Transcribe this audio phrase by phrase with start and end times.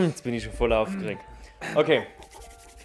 [0.00, 1.20] Jetzt bin ich schon voll aufgeregt.
[1.74, 2.02] Okay.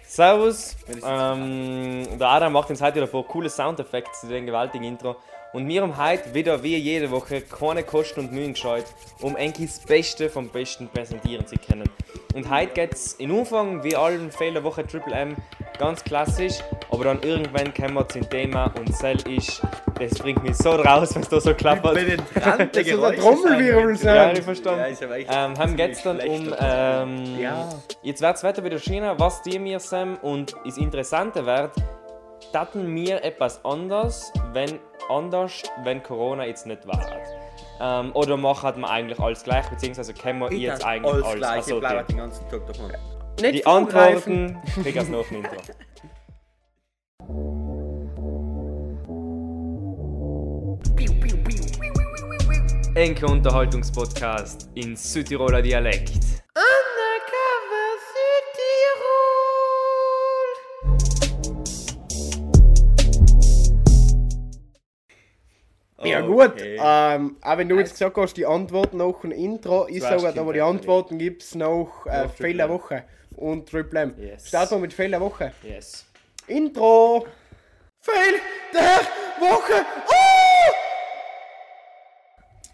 [0.06, 0.76] Servus.
[1.06, 5.16] Ähm, der Adam macht uns heute wieder paar coole Soundeffekte zu dem gewaltigen Intro.
[5.52, 8.84] Und wir haben heute wieder wie jede Woche keine Kosten und Mühen gescheut,
[9.20, 11.88] um eigentlich das Beste vom Besten präsentieren zu können.
[12.34, 15.36] Und heute geht es in Umfang wie allen Fehler Woche Triple M
[15.78, 16.60] ganz klassisch,
[16.90, 19.62] aber dann irgendwann kommen wir zum Thema und Cell ist,
[19.98, 21.96] das bringt mich so raus, wenn es da so klappert.
[21.96, 24.36] Das ist so ein Trommelwirbel Ja, sein.
[24.36, 24.80] ich verstanden.
[25.00, 27.68] Ja, aber echt Ähm, haben geht's dann um, ähm, Ja.
[28.02, 31.72] jetzt wird's weiter wieder schöner, was die mir sind und das Interessante wird,
[32.52, 37.00] taten mir etwas anders, wenn anders, wenn Corona jetzt nicht war.
[37.82, 41.36] Ähm, oder machen wir eigentlich alles gleich, beziehungsweise können wir Ich jetzt eigentlich alles alles
[41.38, 41.80] gleich, ich assortieren.
[41.80, 42.92] bleibe den ganzen Tag davon.
[43.40, 43.66] Nicht Die.
[43.66, 45.56] Antworten kriegst du nach dem Intro.
[52.94, 56.10] Enke Unterhaltungspodcast in Südtiroler Dialekt.
[56.54, 57.50] Undercover
[66.02, 66.78] Ja gut, Okay.
[66.82, 70.52] ähm, auch wenn du jetzt gesagt hast, die Antworten noch ein Intro, ich sage aber
[70.52, 72.70] die Antworten gibt es noch äh, Nach Triple Fehler M.
[72.70, 73.04] Woche
[73.36, 74.14] und Triple M.
[74.18, 74.48] Yes.
[74.48, 75.52] Starten wir mit Fehler Woche.
[75.62, 76.06] Yes.
[76.50, 77.26] Intro!
[78.00, 78.40] Fehl
[78.74, 79.00] der
[79.38, 79.84] Woche!
[80.08, 80.72] Oh!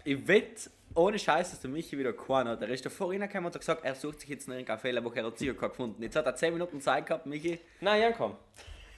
[0.03, 2.61] Ich wette, ohne Scheiß, dass der Michi wieder keinen hat.
[2.61, 5.03] Der ist da vorhin gekommen und hat gesagt, er sucht sich jetzt noch irgendeinen Fehler,
[5.05, 6.01] wo er hat sicher keinen gefunden.
[6.01, 7.59] Jetzt hat er 10 Minuten Zeit gehabt, Michi.
[7.79, 8.35] Nein, ja, komm.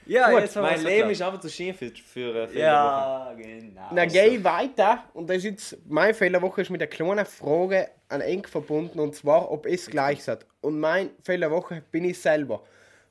[0.06, 1.10] Ja, Gut, jetzt mein Leben erklärt.
[1.10, 2.58] ist einfach zu schön für, für äh, Fehlerwochen.
[2.58, 3.88] Ja, genau.
[3.92, 7.90] Na, geh ich weiter und das ist jetzt, meine Fehlerwoche ist mit einer kleinen Frage
[8.08, 10.46] an eng verbunden und zwar, ob es gleich ist.
[10.62, 12.64] Und mein Fehlerwoche bin ich selber.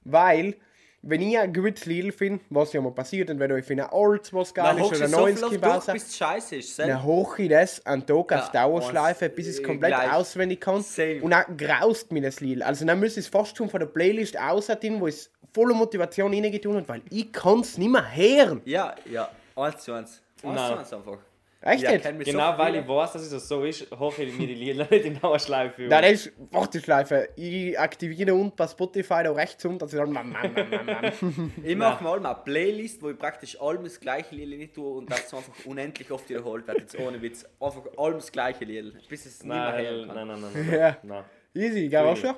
[0.04, 0.56] Weil,
[1.02, 4.34] wenn ich ein gutes Lidl finde, was ja mal passiert, entweder ich finde ein Alts,
[4.34, 6.56] was geil Dann ist, oder du so viel 90 auf Bausen, durch, bis es scheiße
[6.58, 6.76] ist.
[6.76, 6.94] Selber.
[6.94, 9.94] dann hoch ich das an Tag auf Ja, Dauerschleife, und, bis ich es äh, komplett
[9.94, 10.14] gleich.
[10.14, 10.82] auswendig kann.
[10.82, 11.22] Same.
[11.22, 12.64] Und dann graust mir das Lidl.
[12.64, 16.34] Also dann müsste ich es fast schon von der Playlist aushalten, wo ich voller Motivation
[16.34, 18.62] reingetun habe, weil ich kann es nicht mehr hören.
[18.66, 20.22] Ja, ja, eins zu eins.
[20.44, 21.18] Eins zu eins einfach.
[21.62, 22.06] Echt Ja, jetzt?
[22.24, 24.88] Genau, so weil ich weiß, dass es das so ist, hoffe ich mir die Lieder
[24.90, 25.82] nicht in Dauerschleife.
[25.84, 27.30] Nein, das ist Warteschleife.
[27.36, 30.14] Ich aktiviere unten bei Spotify da rechts unten, dass ich dann.
[30.14, 31.54] Mam, mam, mam, mam, mam.
[31.64, 35.12] Ich mache mal eine Playlist, wo ich praktisch allem das gleiche Lied nicht tue und
[35.12, 36.80] das einfach unendlich oft wiederholt wird.
[36.80, 37.46] Jetzt ohne Witz.
[37.60, 38.94] Einfach allem das gleiche Lied.
[39.10, 40.28] Bis es nicht mehr Nein, hören nein, kann.
[40.28, 40.80] nein, nein, nein.
[40.80, 40.98] Ja.
[41.04, 41.24] nein.
[41.54, 42.36] Easy, gell, auch schon?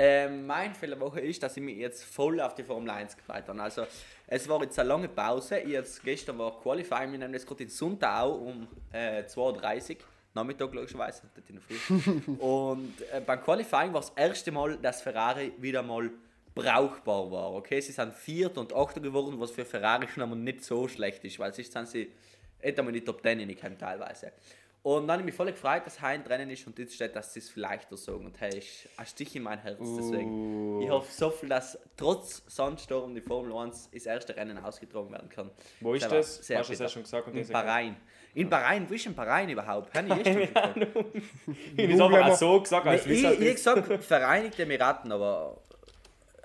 [0.00, 3.16] Ähm, mein Fehler der Woche ist, dass ich mich jetzt voll auf die Formel 1
[3.16, 3.60] gefreut habe.
[3.60, 3.84] Also,
[4.28, 5.58] es war jetzt eine lange Pause.
[5.58, 9.96] Ich jetzt, gestern war Qualifying, wir nehmen das gerade in Sundau um äh, 2.30 Uhr.
[10.34, 12.32] Nachmittag logischerweise, nicht in der Früh.
[12.38, 16.10] Und äh, beim Qualifying war das erste Mal, dass Ferrari wieder mal
[16.54, 17.54] brauchbar war.
[17.54, 21.24] Okay, sie sind Vierter und Achter geworden, was für Ferrari schon einmal nicht so schlecht
[21.24, 22.12] ist, weil sonst sind sie
[22.62, 24.30] nicht einmal in die Top 10 reingekommen teilweise.
[24.84, 27.32] Und dann habe ich mich voll gefreut, dass Hein drinnen ist und jetzt steht, dass
[27.34, 28.24] sie es vielleicht so sagen.
[28.26, 29.78] Und hey, ist ein Stich in mein Herz.
[29.80, 30.80] Deswegen.
[30.80, 35.28] Ich hoffe so viel, dass trotz Sandsturm die Formel 1 das erste Rennen ausgetragen werden
[35.28, 35.50] kann.
[35.80, 36.46] Wo ist das?
[36.46, 37.26] sehr Hast du das ja schon gesagt?
[37.26, 37.96] Und In das- Bahrain.
[38.34, 39.92] In Bahrain, wo ist in Bahrain überhaupt?
[39.94, 40.76] Habe ich eh schon gefragt.
[41.76, 45.60] Ich habe es einfach auch so gesagt, als Nee, ich ich gesagt Vereinigte Emiraten, aber.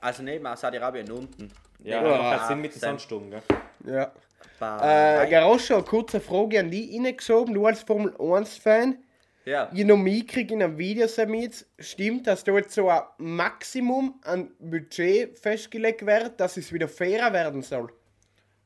[0.01, 1.49] Also neben Saudi-Arabien unten.
[1.83, 3.41] Ja, macht keinen Sinn mit den Sam- Sandsturm, gell?
[3.85, 4.11] Ja.
[4.63, 5.29] Äh, Bahrain.
[5.29, 7.53] Garoscha, eine kurze Frage an dich reingeschoben.
[7.53, 8.97] Du als Formel 1-Fan.
[9.45, 9.69] Ja.
[9.73, 14.51] Ich noch mitkriege in einem Video damit, stimmt, dass da jetzt so ein Maximum an
[14.59, 17.91] Budget festgelegt wird, dass es wieder fairer werden soll?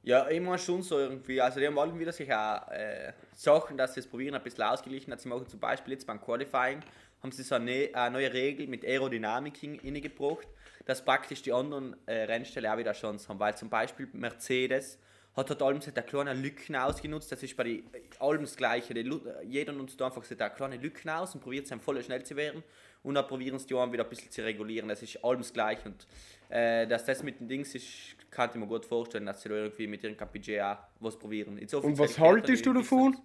[0.04, 1.42] Ja, ich meine schon so irgendwie.
[1.42, 4.64] Also, die haben alle wieder sich auch äh, Sachen, dass sie es probieren, ein bisschen
[4.64, 5.14] ausgeglichen.
[5.18, 6.80] Sie machen zum Beispiel jetzt beim Qualifying,
[7.24, 10.48] haben sie so eine, ne- eine neue Regel mit Aerodynamik hin- hineingebracht,
[10.86, 13.40] dass praktisch die anderen äh, Rennställe auch wieder Chance haben.
[13.40, 15.00] Weil zum Beispiel Mercedes
[15.38, 17.32] hat halt allem eine kleine Lücken ausgenutzt.
[17.32, 17.84] Das ist bei die,
[18.20, 18.94] allem das Gleiche.
[19.02, 22.36] Lu- jeder nutzt einfach so eine kleine Lücken aus und probiert es voll schnell zu
[22.36, 22.64] werden.
[23.04, 24.90] Und dann probieren sie die anderen wieder ein bisschen zu regulieren.
[24.90, 25.88] Das ist allem das Gleiche.
[25.90, 26.08] Und
[26.50, 29.56] äh, dass das mit den Dings ist, kann ich mir gut vorstellen, dass sie da
[29.56, 31.60] irgendwie mit ihrem Budget auch was probieren.
[31.60, 33.18] Und was haltest du davon?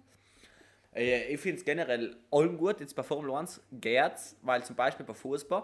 [0.95, 5.05] Äh, ich finde es generell allem gut, jetzt bei Formel 1 geht's, weil zum Beispiel
[5.05, 5.63] bei Fußball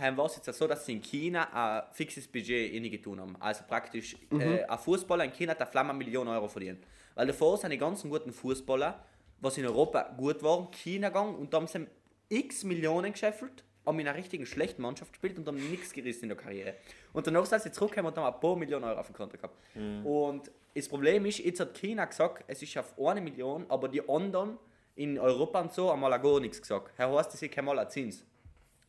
[0.00, 3.36] ähm, war es jetzt so, dass sie in China ein fixes Budget ingetan haben.
[3.40, 6.84] Also praktisch, äh, ein Fußballer in China hat eine Flamme eine Million Euro verdient.
[7.14, 9.04] Weil davor sind die ganzen guten Fußballer,
[9.40, 11.86] was in Europa gut waren, China gegangen und da haben sie
[12.28, 16.28] x Millionen gescheffelt, haben in einer richtigen schlechten Mannschaft gespielt und haben nichts gerissen in
[16.30, 16.74] der Karriere.
[17.12, 19.56] Und danach sind sie zurückgekommen und haben ein paar Millionen Euro auf dem Konto gehabt.
[20.04, 24.08] Und das Problem ist, jetzt hat China gesagt, es ist auf eine Million, aber die
[24.08, 24.56] anderen
[24.94, 26.92] in Europa und so haben mal gar nichts gesagt.
[26.96, 28.24] Herr Horst, das ist kein mal ein Zins.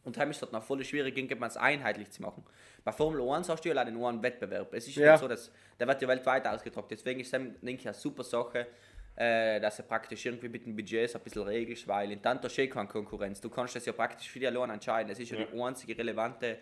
[0.03, 2.44] Und heim ist das noch voll schwierig, irgendwann es einheitlich zu machen.
[2.83, 4.73] Bei Formel 1 hast du ja leider nur einen Wettbewerb.
[4.73, 5.13] Es ist Ja.
[5.13, 6.88] nicht so, dass der wird ja weltweit ausgetragen.
[6.89, 8.67] Deswegen ist es, denke ich, eine super Sache,
[9.15, 12.50] äh, dass er praktisch irgendwie mit dem Budget so ein bisschen regelst, weil in Tanto
[12.50, 13.39] steht keine Konkurrenz.
[13.39, 15.09] Du kannst das ja praktisch für die allein entscheiden.
[15.11, 15.45] Es ist ja, Ja.
[15.45, 16.57] die einzige relevante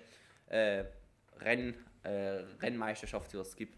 [0.50, 0.84] äh,
[1.40, 1.74] Renn,
[2.04, 3.76] äh, Rennmeisterschaft, die es gibt.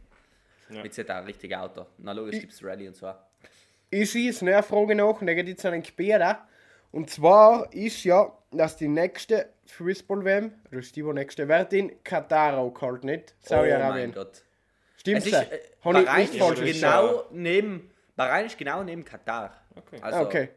[0.69, 0.81] Ja.
[0.81, 1.86] Mit so einem richtigen Auto.
[2.00, 3.13] Na logisch gibt es Rallye und so.
[3.92, 6.38] Ich schieße eine Frage nach und da geht jetzt an den Gebäude.
[6.94, 12.04] Und zwar ist ja, dass die nächste Fußball-WM, oder ist die wo nächste, wird in
[12.04, 13.34] Katar auch gehalten, nicht?
[13.34, 14.12] Oh mein Saudi-Arabien.
[14.13, 14.44] Gott.
[14.98, 15.42] Stimmt Es ist, das?
[15.51, 16.34] äh, Habe ich Bahrain nicht
[16.69, 19.54] ist genau neben, Bahrain ist genau neben Katar.
[19.75, 19.98] Okay.
[20.01, 20.50] Also, Okay.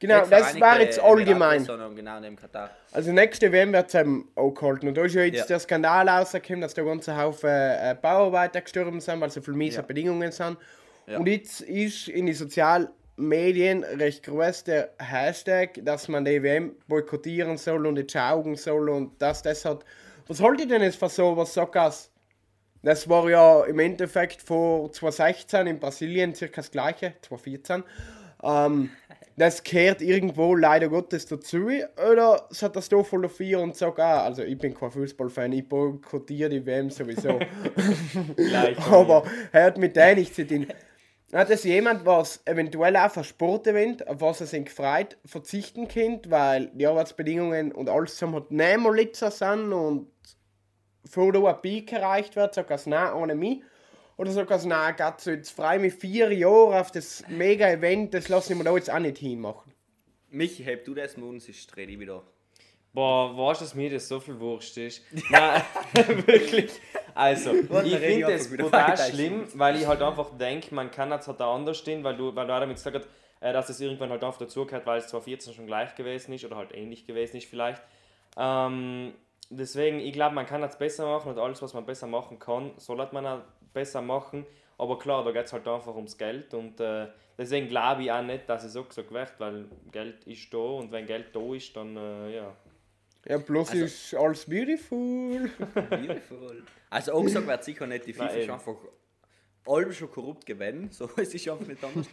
[0.00, 1.64] Genau, das war jetzt allgemein.
[1.64, 2.70] Genau neben Katar.
[2.92, 4.88] Also nächste WM wird es eben auch gehalten.
[4.88, 5.46] Und da ist ja jetzt Ja.
[5.46, 9.76] der Skandal rausgekommen, dass da ganze Haufen äh, Bauarbeiter gestorben sind, weil so viele miese
[9.76, 9.82] Ja.
[9.82, 10.58] Bedingungen sind.
[11.06, 11.18] Ja.
[11.18, 16.74] Und jetzt ist in den sozialen Medien recht groß der Hashtag, dass man die WM
[16.88, 19.84] boykottieren soll und jetzt schauen soll und dass das hat.
[20.26, 22.10] Was haltet ihr denn jetzt von sowas, Sockers?
[22.82, 27.82] Das war ja im Endeffekt vor 2016 in Brasilien circa das gleiche, 2014.
[28.42, 28.90] Ähm,
[29.36, 31.68] das gehört irgendwo leider Gottes dazu.
[32.10, 35.52] Oder hat das da voll auf vier und sagt, ah, also ich bin kein Fußballfan,
[35.52, 37.38] ich boykottiere die WM sowieso.
[38.90, 40.66] Aber er hat mit denen nichts zu tun.
[41.34, 46.30] Hat es jemand, was eventuell auch für Sportevent, auf was er sich gefreut, verzichten könnte,
[46.30, 50.06] weil die Arbeitsbedingungen und alles zusammen hat nicht Litzer sind und
[51.04, 53.62] vor da ein Peak erreicht wird, sagt er, nein, ohne mich.
[54.16, 58.14] Oder sagt er, nein, Gott, so jetzt freue ich mich vier Jahre auf das Mega-Event,
[58.14, 59.72] das lasse ich mir da jetzt auch nicht hinmachen.
[60.30, 62.22] Michi, heb du das Mund, sonst dreh ich wieder.
[62.92, 65.02] Boah, weißt du, dass mir das so viel Wurscht ist?
[65.30, 65.62] Nein,
[66.26, 66.70] wirklich.
[67.14, 67.52] Also,
[67.84, 69.04] ich finde das brutal weiter.
[69.04, 72.34] schlimm, weil ich halt einfach denke, man kann es halt auch anders stehen, weil du,
[72.34, 73.08] weil du auch damit gesagt hast,
[73.40, 76.56] äh, dass es irgendwann halt einfach dazugehört, weil es 2014 schon gleich gewesen ist oder
[76.56, 77.82] halt ähnlich gewesen ist vielleicht.
[78.36, 79.14] Ähm,
[79.50, 82.72] deswegen, ich glaube, man kann es besser machen und alles, was man besser machen kann,
[82.78, 83.40] soll man auch
[83.72, 84.46] besser machen.
[84.76, 87.06] Aber klar, da geht es halt einfach ums Geld und äh,
[87.38, 90.90] deswegen glaube ich auch nicht, dass es so gesagt wird, weil Geld ist da und
[90.90, 92.56] wenn Geld da ist, dann äh, ja.
[93.26, 95.50] Ja, bloß Also- ist alles beautiful.
[95.74, 96.62] Beautiful.
[96.90, 98.76] Also auch gesagt wird sicher nicht, die FIFA Nein, ist einfach
[99.66, 102.06] allem schon korrupt gewinnen, so es ist einfach nicht anders.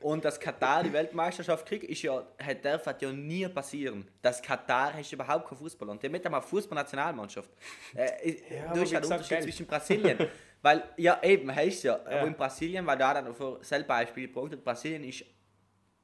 [0.00, 4.06] Und dass Katar die Weltmeisterschaft kriegt, ist ja, hat darf hat ja nie passieren.
[4.22, 7.50] Dass Katar ist überhaupt kein Fußball und die mit einmal Fußballnationalmannschaft.
[7.94, 9.42] Äh, aber du hast ja den Unterschied Geld.
[9.44, 10.18] zwischen Brasilien,
[10.62, 12.24] weil ja eben heißt ja, Ja.
[12.24, 15.24] in Brasilien, weil da dann für selber Beispiel gebracht hat, Brasilien ist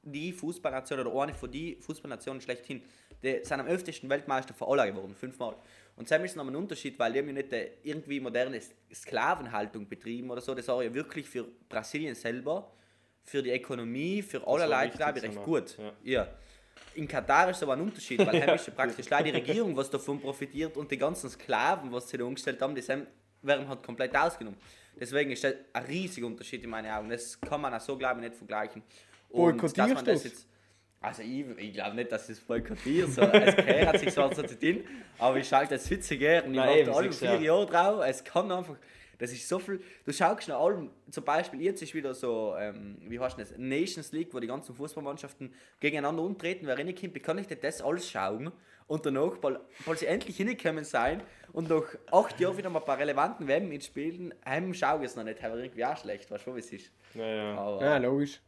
[0.01, 2.83] die Fußballnation oder eine von die Fußballnationen schlechthin.
[3.23, 5.55] Die sind am öftesten Weltmeister für alle geworden, fünfmal.
[5.95, 8.59] Und Sam ist noch ein Unterschied, weil die haben ja nicht äh, irgendwie moderne
[8.93, 10.53] Sklavenhaltung betrieben oder so.
[10.53, 12.71] Das war ja wirklich für Brasilien selber,
[13.23, 15.77] für die Ökonomie, für allerlei, wichtig, glaube ich, recht gut.
[15.77, 15.93] Ja.
[16.03, 16.27] Ja.
[16.95, 18.53] In Katar ist aber ein Unterschied, weil ja.
[18.53, 22.17] ist ja praktisch leider die Regierung, was davon profitiert und die ganzen Sklaven, was sie
[22.17, 23.07] da umgestellt haben, die sind-
[23.41, 24.59] werden halt komplett ausgenommen.
[24.99, 27.09] Deswegen ist das ein riesiger Unterschied in meinen Augen.
[27.09, 28.81] Das kann man auch so, glaube ich, nicht vergleichen.
[29.29, 30.47] Und dass man Boykottierst das jetzt
[31.05, 33.07] also ich, ich glaube nicht, dass ich es boykottiere.
[33.07, 34.83] So, es gehört sich so zu tun,
[35.19, 37.41] aber ich schaue das Witze gern und ich Nein, warte alle vier ja.
[37.41, 38.03] Jahre drauf.
[38.05, 38.75] Es kann einfach,
[39.17, 39.81] das ist so viel.
[40.05, 44.11] Du schaust nach allem, zum Beispiel jetzt ist wieder so, ähm, wie heißt das, Nations
[44.11, 46.65] League, wo die ganzen Fußballmannschaften gegeneinander umtreten.
[46.65, 48.51] Wer reinkommt, wie kann ich denn das alles schauen?
[48.87, 51.23] Und danach, weil, weil sie endlich hingekommen sein
[51.53, 55.15] und nach acht Jahren wieder mal ein paar relevanten WM mitspielen, heim schaue ich es
[55.15, 56.91] noch nicht, aber irgendwie auch schlecht, weißt du, wie es ist.
[57.15, 57.57] Ja, ja.
[57.57, 58.41] Aber, Ja, logisch.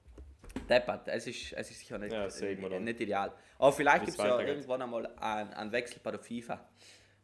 [0.68, 3.32] Deppert, es ist, es ist sicher nicht, Ja, nicht ideal.
[3.58, 6.60] Aber vielleicht gibt es ja irgendwann einmal einen, einen Wechsel bei der FIFA.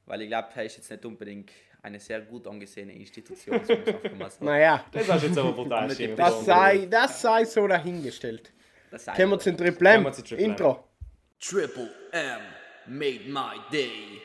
[0.06, 1.51] Weil ich glaube, er ist jetzt nicht unbedingt
[1.82, 3.60] eine sehr gut angesehene Institution.
[4.39, 8.51] Naja, Das du jetzt aber brutal das sei, das sei so dahingestellt.
[8.89, 10.12] Das sei Kommen wir zum Triple M.
[10.38, 10.88] Intro.
[11.39, 12.39] Triple M
[12.88, 14.22] made my day.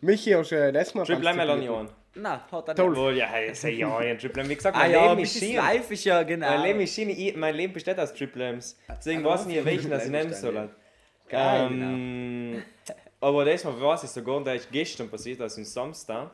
[0.00, 2.90] Michi, hast du äh, das mal Triple M ganz Na, hat er Toll.
[2.90, 2.98] nicht.
[2.98, 4.48] Oh ja, hey, sei ja, ein Triple M.
[4.48, 5.58] Wie gesagt, Ah mein ja, Leben bis ist es Schiene.
[5.60, 6.48] live ist ja genau.
[6.48, 6.98] Mein Leben ist.
[6.98, 8.78] Ich- Mein Leben besteht aus Triple M's.
[8.88, 10.68] Deswegen Ah, weiß ich nicht, welchen ich nehmen ist soll.
[11.28, 12.62] Geil, ähm,
[13.20, 16.30] Aber das mal weiß ich sogar, und ist gestern passiert, also am Samstag.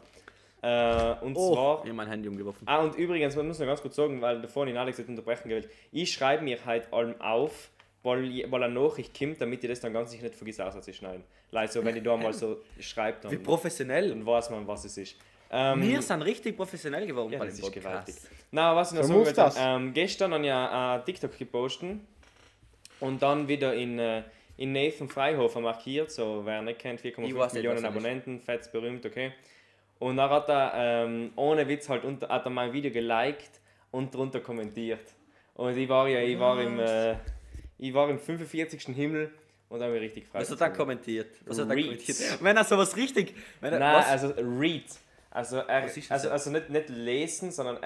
[0.61, 1.75] Äh, und Oh, zwar.
[1.79, 2.63] ich habe mein Handy umgeworfen.
[2.67, 5.49] Ah, und übrigens, man muss noch ganz kurz sagen, weil da vorhin Alex hat unterbrechen
[5.49, 5.69] gewählt.
[5.91, 7.71] Ich schreibe mir halt allem auf,
[8.05, 11.25] weil, ich- weil eine Nachricht kommt, damit ich das dann ganz sicher nicht vergesse auszuschneiden.
[11.51, 14.11] Leute, so, wenn ich da mal so schreibe, Wie dann, professionell.
[14.11, 15.17] dann weiß man, was es ist.
[15.55, 17.85] Ähm, Wir sind richtig professionell geworden ja, bei dem ist Podcast.
[17.85, 18.15] gewaltig.
[18.51, 21.97] Na, was ich noch So sagen wollte, ähm, gestern habe ich ein äh, TikTok gepostet
[23.01, 24.23] und dann wieder in, äh,
[24.57, 27.85] in Nathan Freihofer markiert, so wer nicht kennt, Ich 4,5 weiß nicht, Millionen.
[27.85, 29.33] Abonnenten, fetz berühmt, okay.
[29.99, 34.13] Und dann hat er, ähm, ohne Witz, halt unter, hat er mein Video geliked und
[34.15, 35.13] drunter kommentiert.
[35.55, 37.15] Und ich war ja, ich war im, äh,
[37.79, 38.95] ich war im 45.
[38.97, 39.31] Himmel
[39.69, 40.43] und habe mich richtig gefreut.
[40.43, 41.29] Was hat er kommentiert?
[41.47, 42.39] Was hat er kommentiert?
[42.43, 43.35] Wenn er sowas richtig.
[43.61, 44.07] Wenn er, Nein, was?
[44.09, 44.85] also Read.
[45.35, 47.81] Also, R, also, also nicht, nicht lesen, sondern E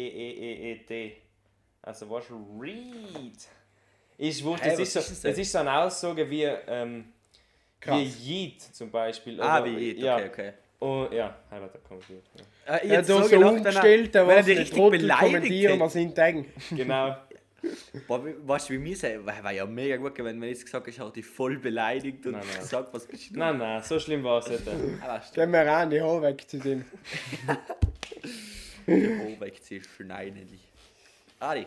[0.00, 1.16] R-E-E-E-E-E-E-T.
[1.82, 2.24] Also, was
[2.60, 3.36] read?
[4.44, 5.42] Wurscht, Hä, das, was ist so, ist das das denn?
[5.42, 7.12] ist so eine Aussage wie, ähm,
[7.84, 9.40] wie Yeet zum Beispiel.
[9.40, 10.16] Ah, oder- wie geht, ja.
[10.16, 10.52] okay, okay.
[10.82, 12.24] Oh, ja, heirat er kommentiert.
[12.66, 12.76] Ja.
[12.76, 15.44] Äh, Er hat so, so gelacht, umgestellt, da die richtig beleidigt
[15.94, 16.52] ihn denken.
[16.74, 17.16] Genau.
[18.06, 20.82] Boah, weißt du, wie mir sei, war ja mega gut gewesen, wenn ich jetzt gesagt
[20.84, 22.60] habe, ich habe dich voll beleidigt und Nein, nein.
[22.60, 23.38] gesagt, was bist du?
[23.38, 24.64] Nein, nein, so schlimm war es nicht.
[25.34, 26.84] Gehen wir ran, die Haare weg zu dem.
[28.86, 30.60] oh, wegziehen, schneiden dich.
[31.38, 31.66] Adi,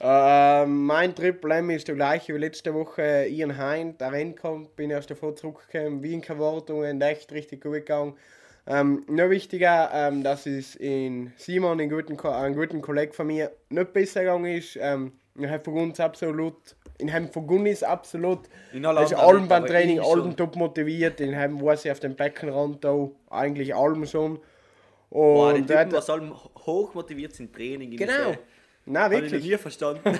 [0.00, 3.26] Äh, mein Triple M ist der gleiche wie letzte Woche.
[3.28, 6.02] Ian Hein, der reinkommt, bin erst davor zurückgekommen.
[6.02, 8.14] Wien Wortungen, echt richtig gut gegangen.
[8.70, 13.50] Ähm, noch wichtiger, ähm, dass es in Simon, einen guten, einen guten Kollegen von mir,
[13.70, 14.76] nicht besser gegangen ist.
[14.80, 16.54] Ähm, ich habe von uns absolut,
[16.98, 18.40] in hem von Gunnis absolut,
[18.74, 22.14] In allen ist allem beim Training, allem top motiviert, in hem weiß ich auf dem
[22.14, 24.38] Beckenrand da, eigentlich allem schon.
[25.08, 26.34] boah, die Und Typen, was allem
[26.66, 27.92] hoch motiviert sind, Training.
[27.92, 28.38] in genau, diese-
[28.84, 29.44] na Habe ich wirklich.
[29.44, 30.02] nie verstanden.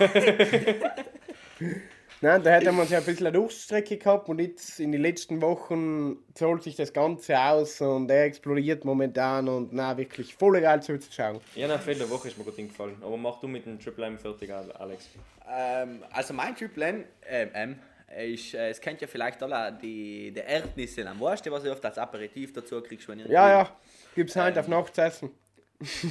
[2.21, 5.41] Nein, da hätte man sich ein bisschen eine Durchstrecke gehabt und jetzt in den letzten
[5.41, 10.83] Wochen zahlt sich das Ganze aus und er explodiert momentan und na wirklich voll geil
[10.83, 11.41] zuzuschauen.
[11.55, 12.97] Ja, nach der Woche ist mir gut hingefallen.
[13.03, 15.09] Aber mach du mit dem Triple M fertig, Alex.
[15.49, 17.79] ähm, also mein Triple M, ähm, M
[18.17, 21.85] ist, äh, es kennt ja vielleicht alle die, die Erdnüsse am du, was ich oft
[21.85, 23.77] als Aperitif dazu kriegst, wenn ihr Ja, ja,
[24.17, 25.31] gibt's heute auf Nacht zu essen.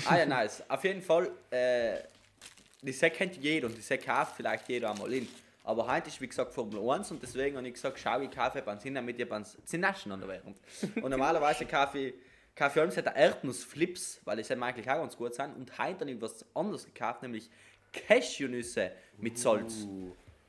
[0.05, 0.63] Ah ja, nice.
[0.69, 1.97] Auf jeden Fall, äh,
[2.81, 5.27] die Säck kennt jeder und die Säck kauft vielleicht jeder einmal in.
[5.67, 8.61] Aber heute ist wie gesagt Formel 1 und deswegen habe ich gesagt, schau, ich kaufe
[8.61, 9.43] beim Sinn, damit ihr beim
[9.73, 10.57] Naschen an der während.
[11.03, 12.13] Und normalerweise kaufe ich,
[12.55, 15.57] ich allem der Erdnussflips, weil mir eigentlich auch ganz gut sind.
[15.57, 17.49] Und heute habe ich was anderes gekauft, nämlich
[17.91, 19.85] Cashewnüsse mit Salz.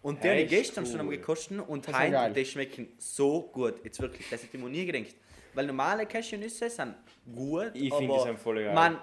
[0.02, 0.90] Und die habe ich gestern cool.
[0.90, 2.30] schon einmal gekostet und ja geil.
[2.30, 3.84] heute, die schmecken so gut.
[3.84, 5.16] Jetzt wirklich, das hätte ich mir nie gedacht.
[5.52, 6.94] Weil normale Cashewnüsse sind
[7.34, 8.72] gut, Ich finde, die sind voll geil.
[8.72, 8.98] Man,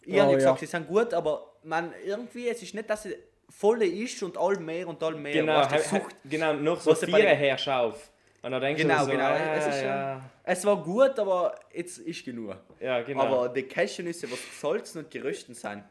[0.00, 0.66] ich Oh, habe nicht gesagt, ja.
[0.66, 3.14] sie sind gut, aber man, irgendwie, es ist nicht, dass sie
[3.50, 5.32] voll ist und all mehr und all mehr.
[5.32, 6.16] Genau, Weißt Sucht.
[6.24, 8.10] genau noch so herrscht auf.
[8.42, 9.24] Und dann denkst Genau, du so, genau.
[9.24, 12.56] ah, es, ist schon, ja, es war gut, aber jetzt ist genug.
[12.80, 13.20] ja, genau.
[13.22, 15.84] Aber die Cashewnüsse, was gesalzen und geröstet sind,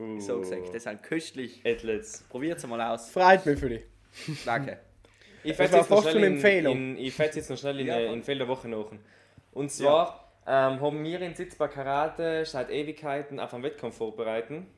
[0.00, 1.62] uh, so gesagt, die sind köstlich.
[2.28, 3.10] Probiert es mal aus.
[3.10, 3.84] Freut mich für dich.
[4.44, 4.78] Danke.
[5.44, 6.76] Ich Das war jetzt noch schnell eine in, Empfehlung.
[6.76, 8.86] in, ich jetzt noch schnell in, Ja, äh, in Feld der Woche nach.
[9.50, 14.68] Und zwar ähm, haben wir in Sitz bei Karate seit Ewigkeiten auf einen Wettkampf vorbereiten.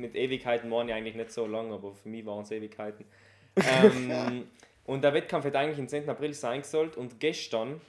[0.00, 3.04] Mit Ewigkeiten waren ja eigentlich nicht so lang, aber für mich waren es Ewigkeiten.
[3.56, 4.46] Ähm,
[4.86, 6.08] und der Wettkampf hätte eigentlich am 10.
[6.08, 7.80] April sein sollen und gestern,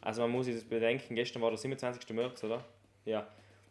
[0.00, 2.08] also man muss sich das bedenken, gestern war der 27.
[2.14, 2.64] März, oder?
[3.04, 3.26] Ja.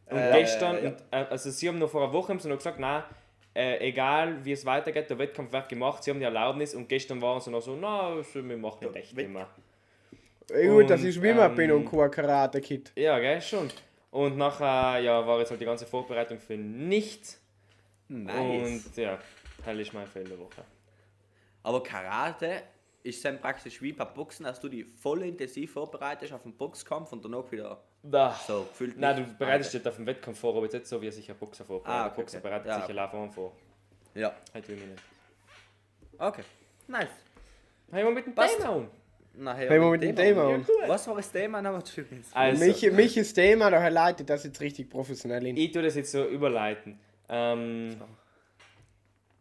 [0.09, 0.89] Und Äh, gestern, ja.
[0.89, 3.03] und, äh, also sie haben noch vor einer Woche haben sie noch gesagt, nein,
[3.53, 7.21] äh, egal wie es weitergeht, der Wettkampf wird gemacht, sie haben die Erlaubnis und gestern
[7.21, 9.47] waren sie noch so, na, also, wir machen nicht echt immer.
[10.49, 12.91] Ja, gut, das ist wie man ähm, bin und kein Karate-Kid.
[12.95, 13.69] Ja, gell, schon.
[14.11, 17.40] Und nachher ja, war jetzt halt die ganze Vorbereitung für nichts.
[18.11, 18.85] Nice.
[18.85, 19.17] Und ja,
[19.63, 20.63] hell ist mein Fehler der Woche.
[21.63, 22.63] Aber Karate
[23.03, 27.11] ist dann praktisch wie bei Boxen, dass du die voll intensiv vorbereitest auf den Boxkampf
[27.13, 28.39] und danach wieder Da.
[28.47, 28.97] so gefühlt.
[28.97, 31.37] Nein, du bereitest dich auf den Wettkampf vor, aber jetzt nicht so, wie sich ein
[31.37, 31.95] Boxer vorbereitet.
[31.99, 32.47] Ah, Der okay, Boxer okay.
[32.47, 32.79] bereitet Ja.
[32.79, 33.51] sich ja Laufbahn vor.
[34.13, 35.03] Ja, Halt will ich nicht.
[36.17, 36.43] okay.
[36.87, 37.07] Nice.
[37.91, 38.57] Hey, mal mit dem Passt.
[38.57, 38.87] Thema an.
[39.33, 40.67] Nachher wir mit dem Thema an.
[40.87, 41.61] Was war das Thema?
[41.61, 42.23] Nein, Entschuldigung.
[42.33, 45.55] Also, Mich, mich ist Thema, da leitet das jetzt richtig professionell in.
[45.57, 46.99] ich tue das jetzt so überleiten.
[47.31, 47.99] Ähm,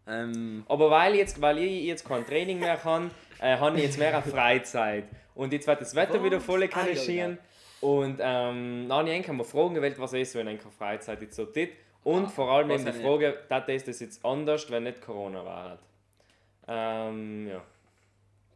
[0.06, 3.98] Ähm, aber weil, jetzt, weil ich jetzt kein Training mehr habe, äh, habe ich jetzt
[3.98, 5.04] mehr eine Freizeit.
[5.34, 6.22] Und jetzt wird das Wetter Was?
[6.24, 7.38] wieder voll Ah, ja, kanalisieren.
[7.80, 11.44] Und ähm, dann habe ich mal Fragen gewählt, was ist, wenn eigentlich Freizeit jetzt so
[11.46, 11.68] tut.
[12.02, 15.44] Und vor allem eben die ich- Frage, das ist das jetzt anders, wenn nicht Corona
[15.44, 15.78] war.
[16.66, 17.62] Ähm, ja.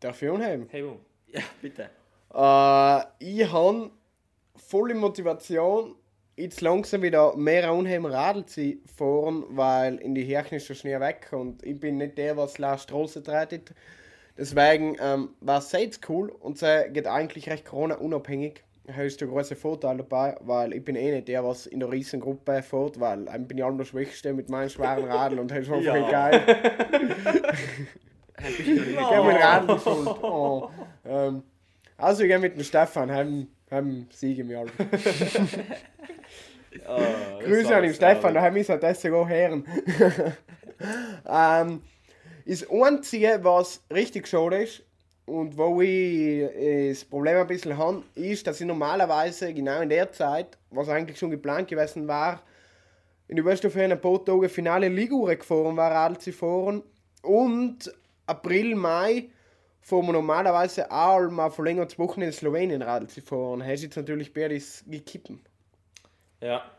[0.00, 0.66] Darf ich anheben?
[0.70, 0.98] Hey, wo?
[1.28, 1.90] ja, bitte.
[2.34, 3.90] Äh, ich habe
[4.56, 5.94] volle Motivation,
[6.36, 10.98] jetzt langsam wieder mehr unheim Radl zu fahren, weil in die Kirche ist der Schnee
[11.00, 13.72] weg und ich bin nicht der, was la Straße treitet.
[14.36, 18.64] Deswegen ähm, war es jetzt cool und es geht eigentlich recht Corona-unabhängig.
[18.86, 21.90] Da ist der große Vorteil dabei, weil ich bin eh nicht der, was in der
[21.90, 25.58] Riesengruppe fährt, weil ich bin ja allem der Schwächste mit meinen schweren Radeln und das
[25.60, 26.10] ist einfach Ja.
[26.10, 26.42] geil.
[28.58, 30.08] Ich habe mit Radl schuld.
[30.22, 30.68] Oh.
[31.06, 31.42] Ähm,
[31.96, 34.70] also ich gehe mit dem Stefan, haben, haben Siege mir alle.
[36.87, 39.64] Ah, Grüße an den Stefan, da haben wir das sogar hören.
[41.28, 41.83] ähm,
[42.47, 44.83] das Einzige, was richtig schade ist
[45.26, 49.88] und wo ich äh, das Problem ein bisschen habe, ist, dass ich normalerweise genau in
[49.88, 52.43] der Zeit, was eigentlich schon geplant gewesen war,
[53.28, 56.83] in der Westhof ein paar Tage Finale Ligure gefahren war, Radl fahren.
[57.23, 57.90] Und
[58.26, 59.31] April, Mai
[59.81, 63.64] fahren wir normalerweise auch mal verlängertes Wochenende in Slowenien Radl zu fahren.
[63.64, 65.40] Hast jetzt natürlich beides gekippen.
[66.44, 66.70] Ja.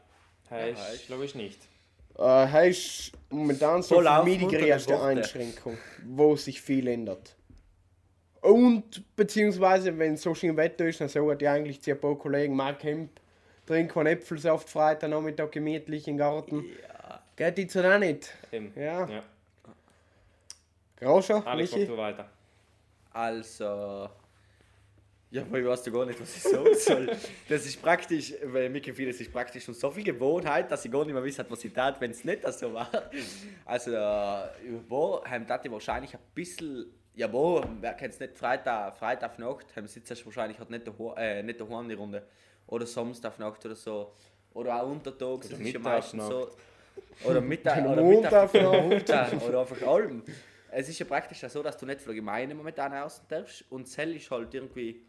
[0.50, 1.60] Heißt, heißt- glaube ich nicht.
[2.18, 5.02] Äh, heißt momentan so Voll für mich die größte.
[5.02, 7.36] Einschränkung, wo sich viel ändert.
[8.42, 12.56] Und beziehungsweise, wenn so schön Wetter ist, dann sagen die eigentlich zu ein paar Kollegen,
[12.56, 13.20] Mark Hemp,
[13.66, 16.64] trink einen Äpfelsaft Freitag Nachmittag gemütlich im Garten.
[16.64, 17.22] Ja.
[17.36, 18.32] Geht jetzt auch nicht.
[18.52, 18.72] Eben.
[18.76, 19.10] Ja.
[19.10, 19.24] ja.
[20.98, 21.88] Groscher, Alex, Michi?
[21.88, 22.30] du weiter.
[23.12, 24.10] Also.
[25.32, 27.10] Ja, aber ich weiß ja gar nicht, was ich sagen soll.
[27.50, 30.92] Das ist praktisch, weil mir gefühlt, das ist praktisch schon so viel Gewohnheit, dass ich
[30.92, 32.90] gar nicht mehr weiß, was ich tat, wenn es nicht so war.
[33.66, 36.86] Also, äh, wo haben das wahrscheinlich ein bisschen.
[37.16, 40.86] Ja, wo, wer kennt es nicht, Freitag, Freitag Nacht, haben sitzt es wahrscheinlich halt nicht
[40.86, 42.24] daheim, äh, nicht daheim die Runde.
[42.68, 44.14] Oder Samstag Nacht oder so.
[44.54, 46.50] Oder auch untertags, das ist ja meistens so.
[47.24, 50.24] Oder Mittag, oder Mittag, oder einfach allem.
[50.72, 53.88] Es ist ja praktisch so, dass du nicht von der Gemeinde momentan aus darfst und
[53.88, 55.02] Zell ist halt irgendwie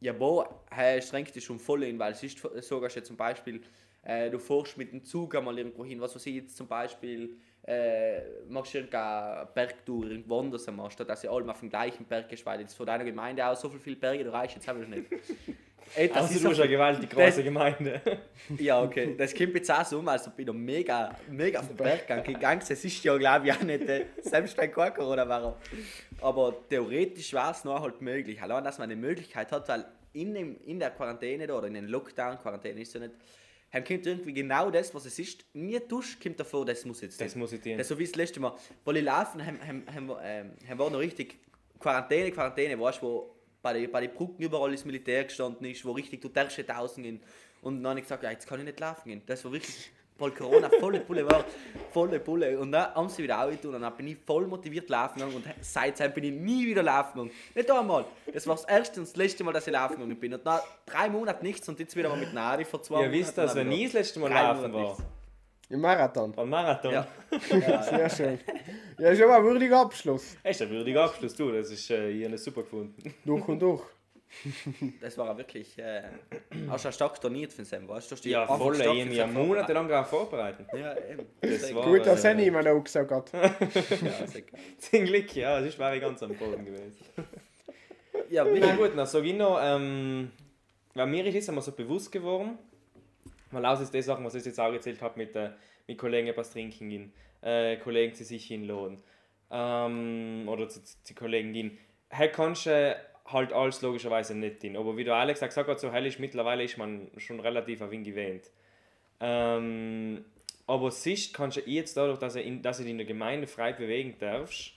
[0.00, 0.44] ja, wo
[0.76, 3.62] äh, schränkt dich schon voll in, weil es ist sogar schon zum Beispiel,
[4.02, 7.36] äh, du fährst mit dem Zug einmal irgendwo hin, was weiß ich jetzt zum Beispiel,
[7.66, 12.32] äh, machst du irgendeine Bergtour irgendwo anders statt dass ihr alle auf dem gleichen Berg
[12.32, 15.06] ist, weil jetzt von deiner Gemeinde aus so viele Berge, du reichst jetzt einfach nicht.
[15.94, 18.00] Ey, das Also ist du bist eine gewaltig große das- Gemeinde.
[18.58, 19.14] ja, okay.
[19.16, 22.06] Das kommt jetzt auch so um, als ob ich noch mega, mega auf den Berg
[22.24, 25.56] gegangen Es ist ja, glaube ich, auch nicht, äh, selbst bei kein Corona war.
[26.20, 28.40] Aber theoretisch war es noch halt möglich.
[28.42, 31.74] Allein, dass man eine Möglichkeit hat, weil in, dem, in der Quarantäne da, oder in
[31.74, 33.12] den Lockdown-Quarantäne ist ja nicht,
[33.72, 35.44] haben kommt irgendwie genau das, was es ist.
[35.54, 37.76] Nie Dusch kommt davor, das muss jetzt Das muss ich dir.
[37.76, 38.54] das so wie das letzte Mal.
[38.84, 41.38] Weil ich laufen, haben, haben, haben, wir, ähm, haben wir noch richtig
[41.78, 45.84] Quarantäne, Quarantäne, weißt du, wo bei den bei die Brücken überall das Militär gestanden ist,
[45.84, 47.20] wo richtig du darfst nicht draußen gehen.
[47.62, 49.22] Und dann habe ich gesagt, ja, jetzt kann ich nicht laufen gehen.
[49.26, 51.44] Das war wirklich voll Corona, volle Pulle war,
[51.92, 52.58] volle Pulle.
[52.58, 55.44] Und dann haben sie wieder auch und dann bin ich voll motiviert laufen gegangen und
[55.60, 57.30] seitdem bin ich nie wieder laufen gegangen.
[57.54, 58.04] Nicht einmal.
[58.32, 60.34] Das war das erste und das letzte Mal, dass ich laufen gegangen bin.
[60.34, 63.38] Und nach drei Monaten nichts und jetzt wieder mal mit Nadi vor zwei Ihr wisst
[63.38, 64.88] das, wenn Monaten ich das letzte Mal laufen Monate war.
[64.88, 65.02] nichts.
[65.70, 66.32] Im Marathon.
[66.32, 66.92] Beim Marathon.
[67.50, 67.82] Ja.
[67.82, 68.38] Sehr schön.
[68.98, 70.36] Ja, ist aber ein würdiger Abschluss.
[70.42, 71.52] Das ist ein würdiger Abschluss, du.
[71.52, 73.14] Das ist äh, habe es super gefunden.
[73.24, 73.82] Durch und durch.
[75.00, 75.78] Das war wirklich.
[75.78, 76.02] Äh,
[76.70, 78.14] auch schon stark trainiert für Sam, weißt du?
[78.14, 78.76] Du hast Ja, voll.
[78.76, 80.66] Ich habe ja monatelang darauf vorbereitet.
[80.74, 81.26] Ja, eben.
[81.40, 83.30] Das war- Gut, dass äh, er niemand auch gesagt hat.
[83.32, 84.26] Ja.
[84.78, 86.96] Zum Glück, ja, sonst wäre ich ganz am Boden gewesen.
[88.30, 90.30] ja, Na gut, dann sage ich noch, ähm,
[90.94, 92.58] weil mir ist es einmal so bewusst geworden,
[93.50, 95.50] weil aus ist die Sachen, was ich jetzt auch erzählt habe, mit, äh,
[95.86, 99.02] mit Kollegen etwas trinken gehen, äh, Kollegen zu sich hinladen
[99.50, 101.78] ähm, oder zu, zu Kollegen gehen.
[102.10, 104.76] Hey, kannst du halt alles logischerweise nicht hin.
[104.76, 107.80] Aber wie der Alex auch gesagt hat, so hell ist mittlerweile ist man schon relativ
[107.80, 108.50] auf ihn gewöhnt.
[109.20, 110.24] Ähm,
[110.66, 113.46] aber siehst, kannst du jetzt dadurch, dass, er in, dass du dich in der Gemeinde
[113.46, 114.72] frei bewegen darfst,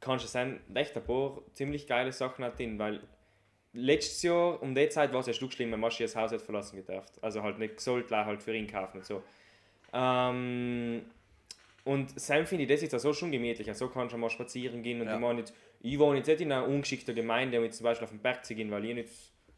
[0.00, 3.00] kannst du sein, echt ein paar ziemlich geile Sachen hat drin, weil
[3.74, 6.40] letztes Jahr um die Zeit war es ja Stück schlimm, wenn man das Haus hat
[6.40, 7.12] verlassen gedarft.
[7.22, 9.22] Also halt nicht gesollt, halt für ihn kaufen und so.
[9.92, 11.02] Ähm,
[11.84, 13.72] und Sam finde ich das jetzt auch so schon gemütlich.
[13.76, 15.14] So kannst du mal spazieren gehen und Ja.
[15.14, 18.04] ich meine jetzt, ich wohne jetzt nicht in einer ungeschickten Gemeinde, um jetzt zum Beispiel
[18.04, 19.10] auf den Berg zu gehen, weil ich nicht,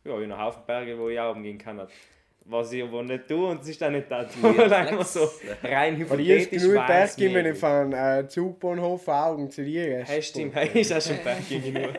[0.04, 1.86] ja, habe einen Haufen Berge, wo ich auch umgehen kann.
[2.48, 4.40] Was ich aber nicht tue und es ist auch nicht das.
[4.40, 5.28] Weird Einfach so
[5.64, 7.60] rein Weil hypothetisch genug wär's Berg gehen, wenn ich möglich.
[7.60, 11.92] von äh, Zugbahnhof Augen zu dir stimmt, hey, ist auch schon Berg gegenüber.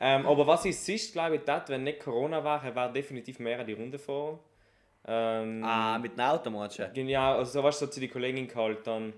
[0.00, 3.64] ähm, aber was ich siehst, glaube ich, das, wenn nicht Corona war, war definitiv mehr
[3.64, 4.38] die Runde fahren.
[5.06, 6.88] Ähm, Ah, mit dem Auto meinst du?
[6.94, 9.12] Genau, also so was so zu die Kollegin geholt dann.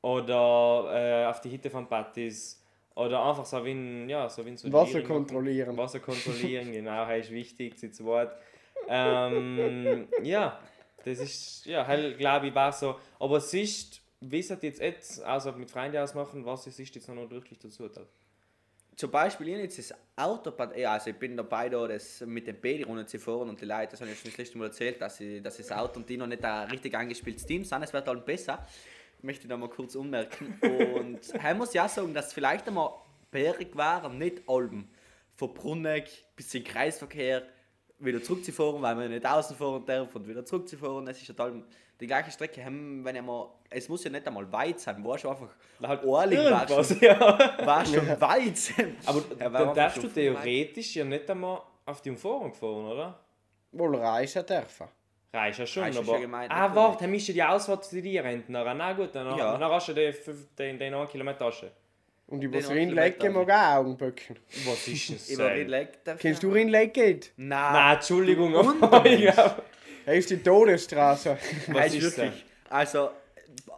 [0.00, 2.62] Oder äh, auf die Hitte von Partys.
[2.94, 5.76] Oder einfach so wie ein, ja, so wie ein Wasser kontrollieren.
[5.76, 8.32] Wasser kontrollieren, genau, das ist wichtig, zu Wort.
[8.88, 10.60] Ähm, ja,
[11.04, 12.96] das ist, ja, halt, glaube ich, war so.
[13.18, 17.58] Aber wie es jetzt jetzt, also mit Freunden ausmachen, was es ist jetzt noch wirklich
[17.58, 17.88] dazu.
[17.88, 18.02] Da.
[18.96, 23.06] Zum Beispiel, ich jetzt das Auto, also ich bin dabei, da das mit dem Baby
[23.06, 25.42] zu fahren und die Leute, das habe ich schon das letzte Mal erzählt, dass, ich,
[25.42, 27.82] dass das Auto und die noch nicht ein richtig eingespieltes Team sind.
[27.82, 28.66] Es wird halt besser.
[29.20, 30.58] Möchte ich da mal kurz ummerken.
[30.94, 32.90] Und ich muss ja auch sagen, dass es vielleicht einmal
[33.30, 34.88] berg war, nicht Alben.
[35.36, 37.42] Von Brunneck bis in Kreisverkehr
[37.98, 41.06] wieder zurückzufahren, weil man nicht außen fahren darf und wieder zurückzufahren.
[41.08, 41.62] Es ist ja total
[42.00, 42.64] die gleiche Strecke.
[42.64, 45.48] Haben, Wenn ich mal, es muss ja nicht einmal weit sein, war schon einfach
[45.82, 47.18] Halt Orling war schon, ja.
[47.66, 48.74] war schon weit.
[49.06, 50.42] Aber Er war dann darfst du viel weit.
[50.42, 53.20] theoretisch ja nicht einmal auf die Umfahrung fahren, oder?
[53.72, 54.88] Wohl reisen dürfen.
[55.32, 56.12] Reicht ja schon, Reicht ja aber...
[56.12, 58.72] schon gemeint, ah, warte, dann mischt die Ausfahrt zu dir Rentner.
[58.74, 59.56] Na gut, dann, Ja.
[59.58, 60.14] dann hast du den,
[60.58, 61.72] den, den 1 Kilometer Tasche.
[62.28, 64.36] Und über das Rindlecken mag auch Augenböcken.
[64.66, 65.50] Was ist denn Über
[66.04, 67.20] darf Kennst du Rindlecken?
[67.36, 67.72] Nein.
[67.72, 68.52] Nein, Entschuldigung,
[70.04, 71.38] Das ist die Todesstraße.
[71.68, 72.44] was Also ist wirklich.
[72.68, 73.10] Also,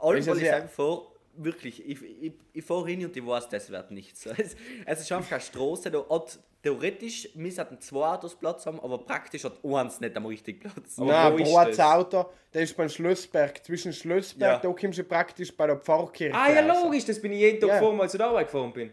[0.01, 3.71] alles, was ich sagen vor, wirklich, ich, ich, ich fahre hin und ich weiß, das
[3.71, 4.27] wird nichts.
[4.39, 4.57] Es,
[4.87, 9.45] es ist einfach eine Straße, da hat theoretisch müssen zwei Autos Platz haben, aber praktisch
[9.45, 10.99] hat eins nicht am richtigen Platz.
[10.99, 11.87] Aber Nein, wo ist Brotz das?
[11.87, 13.65] Auto, der ist beim Schlossberg.
[13.65, 14.71] Zwischen Schlossberg, Ja.
[14.71, 16.35] da kommst du praktisch bei der Pfarrkirche.
[16.35, 16.83] Ah ja, raus.
[16.85, 17.79] logisch, das bin ich jeden Tag Ja.
[17.81, 18.91] gefahren, als ich Arbeit gefahren bin.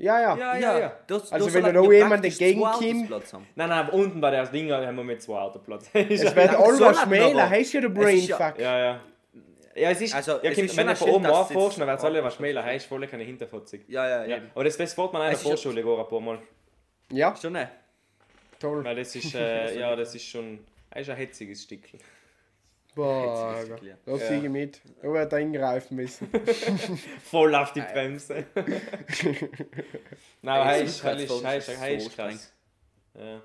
[0.00, 0.36] Ja, ja.
[0.36, 0.92] Ja, ja, ja.
[1.08, 3.46] Das, Also das wenn da noch jemand praktisch dagegen zwei Autos kommt- Platz haben.
[3.56, 5.90] Nein, nein, unten bei der Ding haben wir mit zwei Autoplatz.
[5.94, 8.60] Es ja, wird alles er schmäler, hast du ja den Es ist ja- Brainfuck.
[8.62, 9.00] ja.
[9.74, 11.98] Ja, es ist, Also, ja, es kommt, ist wenn du von oben anfährst, dann wird
[12.00, 13.82] es alle was schmäler, heißt voll keine Hinterfotzig.
[13.88, 14.36] Ja, ja, Ja.
[14.36, 14.42] ja.
[14.54, 16.38] Aber das, das fährt man an der Es ist ja- Vorschule ein paar Mal.
[17.10, 17.70] Ja, Schon ne?
[18.58, 18.84] toll.
[18.84, 22.00] Weil das ist, äh, ja, das ist schon, das ist ein hetziges Stückchen.
[22.94, 23.64] Boah,
[24.04, 24.80] da siege ich mit.
[25.00, 26.28] Da wird er eingreifen müssen.
[27.24, 28.46] Voll auf die Bremse.
[30.42, 32.52] Nein, aber das ist so krass.
[33.14, 33.42] Ja.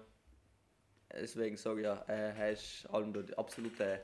[1.14, 4.02] Deswegen sage ich ja, äh, er ist allem der absolute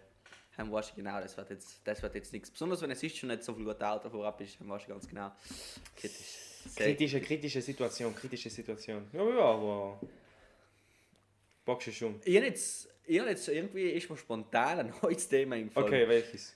[0.58, 2.52] Heimwasch genau, das wird jetzt, das wird jetzt nichts.
[2.52, 5.32] Besonders wenn es ist schon nicht so viel gute Auto vorab ist, Heimwasch ganz genau
[5.96, 6.49] kritisch.
[6.76, 9.08] Kritische, kritische Situation, kritische Situation.
[9.14, 10.00] Ja, ja, aber.
[11.66, 12.22] Bockst du schon.
[12.24, 15.88] Ich jetzt, ich hab jetzt irgendwie ist mir spontan ein neues Thema eingefallen.
[15.88, 16.56] Okay, welches?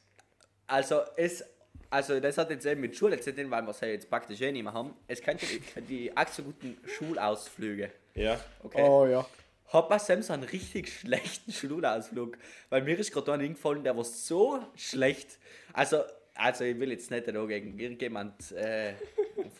[0.67, 1.43] Also es,
[1.89, 4.41] also das hat jetzt eben mit Schule zu tun, weil wir es ja jetzt praktisch
[4.41, 4.95] eh nicht mehr haben.
[5.07, 7.91] Es könnte die, die auch so guten Schulausflüge.
[8.15, 8.39] Ja.
[8.63, 8.81] Okay.
[8.81, 9.27] Oh ja.
[9.67, 12.37] Hab bei Sam so einen richtig schlechten Schulausflug.
[12.69, 15.37] Weil mir ist gerade einer eingefallen, der war so schlecht.
[15.73, 16.03] Also,
[16.35, 18.93] also ich will jetzt nicht da gegen irgendjemand äh,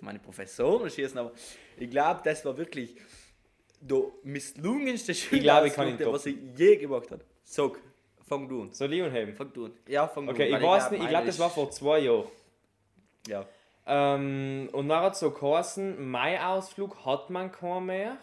[0.04, 1.32] meine Professoren schießen, aber
[1.78, 2.96] ich glaube, das war wirklich
[3.80, 7.24] der misslungenste ich ihn der was ich je gemacht habe.
[7.44, 7.80] Sag,
[8.26, 8.70] fang du an.
[8.72, 8.80] Ich
[9.14, 9.34] heben?
[9.34, 9.74] Fang du an.
[9.88, 10.62] Ja, fang Okay, du ich an.
[10.62, 12.28] weil weiß glaub, nicht, ich glaube, das war vor zwei Jahren.
[13.28, 13.46] Ja.
[13.86, 18.18] Ähm, und nachher hat es so geheißen, mein Ausflug hat man keinen mehr.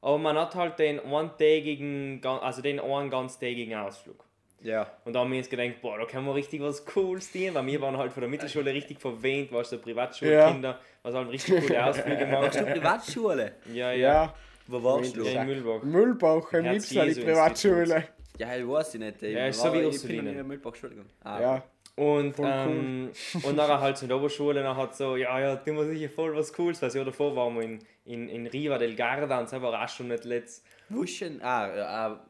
[0.00, 4.24] Aber man hat halt den eintägigen, also den einen ganztägigen Ausflug.
[4.62, 4.86] Ja.
[5.04, 7.66] Und da haben wir uns gedacht, boah, da können wir richtig was Cooles tun, weil
[7.66, 11.84] wir waren halt von der Mittelschule richtig verwöhnt, weißt du, Privatschulkinder, was halt richtig coole
[11.84, 12.64] Ausflüge Warst du.
[12.66, 13.52] Privatschule?
[13.72, 13.96] Ja, ja.
[14.24, 14.34] Ja.
[14.68, 15.24] Wo warst du?
[15.24, 15.82] Ja, in.
[15.82, 18.04] Müllbach, am Herz liebsten die Privatschule.
[18.38, 19.22] Ja, ich weiß ich nicht.
[19.22, 21.10] Ich Ja, ist war- so wie ich bin in Mühlbach Schule gegangen.
[21.24, 21.62] Ah, Ja.
[21.94, 22.52] Und, Voll cool.
[22.70, 23.10] ähm,
[23.42, 26.08] und nachher halt so in der Oberschule, dann hat so, ja, ja, tun wir sicher
[26.08, 29.38] voll was Cooles, weil das Jahr davor waren wir in, in, in Riva del Garda
[29.40, 30.64] und das war auch schon nicht letzt.
[30.88, 32.20] Wuschen, ah, ja, ah.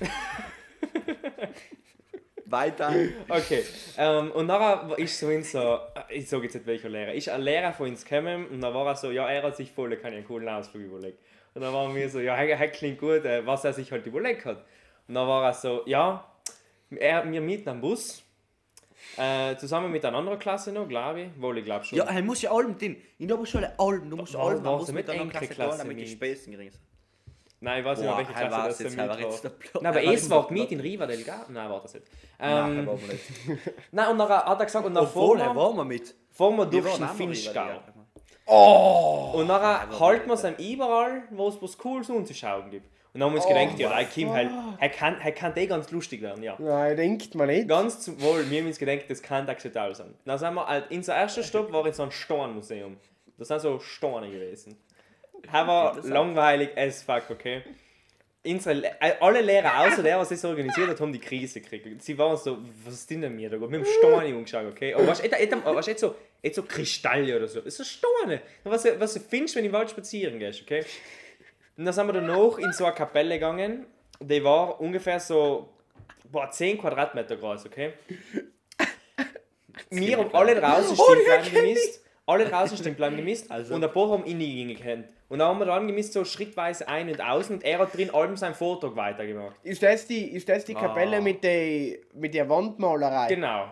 [2.46, 2.92] Weiter.
[3.28, 3.64] Okay,
[3.96, 7.42] ähm, und nachher ist so in so, ich sage jetzt nicht welcher Lehrer, ist ein
[7.42, 10.24] Lehrer von uns gekommen und dann war er so, ja, er hat sich voll keinen
[10.24, 11.18] coolen Ausflug überlegt.
[11.54, 14.44] Und dann waren wir so, ja, hey, klingt gut, äh, was er sich halt überlegt
[14.44, 14.64] hat.
[15.06, 16.24] Und dann war er so, ja,
[16.90, 18.22] er, wir mieten einen Bus,
[19.16, 21.98] äh, zusammen mit einer anderen Klasse noch, glaube ich, wohl, ich glaube schon.
[21.98, 22.96] Ja, er muss ja allem den.
[23.18, 24.10] In der Oberschule allem.
[24.10, 24.64] Du musst allem.
[24.64, 26.06] warst musst du mit einer Klasse gehen, damit die?
[26.06, 26.82] Späßen gering sind.
[27.62, 29.82] Nein, ich weiß nicht Boah, welche Klasse das jetzt, war jetzt der war.
[29.82, 31.44] Nein, aber Er war es war mit in Riva del Garda.
[31.50, 32.06] Nein, war das nicht.
[32.38, 33.24] Nein, er Ähm, war mal nicht.
[33.92, 36.14] nein, und dann hat er gesagt, und dann er fahren wir, war mal mit.
[36.30, 37.66] fahren wir Wir durch waren den Finchgau.
[38.46, 42.86] rüber, Und nachher halten wir es ihm überall, wo es was Cooles anzuschauen gibt.
[43.12, 45.90] Und dann haben wir uns gedacht, ja, Kim, halt, er kann, er kann eh ganz
[45.90, 46.54] lustig werden, ja.
[46.58, 47.68] Nein, denkt man nicht.
[47.68, 50.14] Ganz zum Wohl, wir haben uns gedacht, das kann akzeptabel sein.
[50.24, 52.96] Dann sind wir halt, unser erster Stopp war in so ein Steinmuseum.
[53.36, 54.76] Das sind so Steine gewesen.
[55.50, 57.62] Aber langweilig as fuck, okay?
[58.44, 62.02] Unsere, äh, alle Lehrer, außer der, was das organisiert hat, haben die Krise gekriegt.
[62.02, 63.60] Sie waren so, was ist denn mir da?
[63.60, 64.94] Wir haben Steine umgeschaut, okay?
[64.94, 67.60] Aber was ist jetzt so, jetzt so Kristalle oder so?
[67.60, 68.40] Das sind Steine.
[68.64, 70.84] Was, was du findest, wenn du im Wald spazieren gehst, okay?
[71.76, 73.86] Und dann sind wir danach in so eine Kapelle gegangen.
[74.20, 75.68] Die war ungefähr so
[76.30, 77.92] boah, 10 Quadratmeter groß, okay?
[79.90, 82.04] Wir haben alle draußen stehen bleiben gemisst.
[82.30, 83.50] Alle draußen stehen bleiben gemisst.
[83.50, 85.06] Also- Und ein paar haben innen gekannt.
[85.28, 87.56] Und dann haben wir dann gemisst, so schrittweise ein- und außen.
[87.56, 89.56] Und er hat drin allem seinen Vortrag weitergemacht.
[89.62, 91.20] Ist das die, ist das die Kapelle Ah.
[91.20, 93.28] mit der mit der Wandmalerei?
[93.28, 93.66] Genau.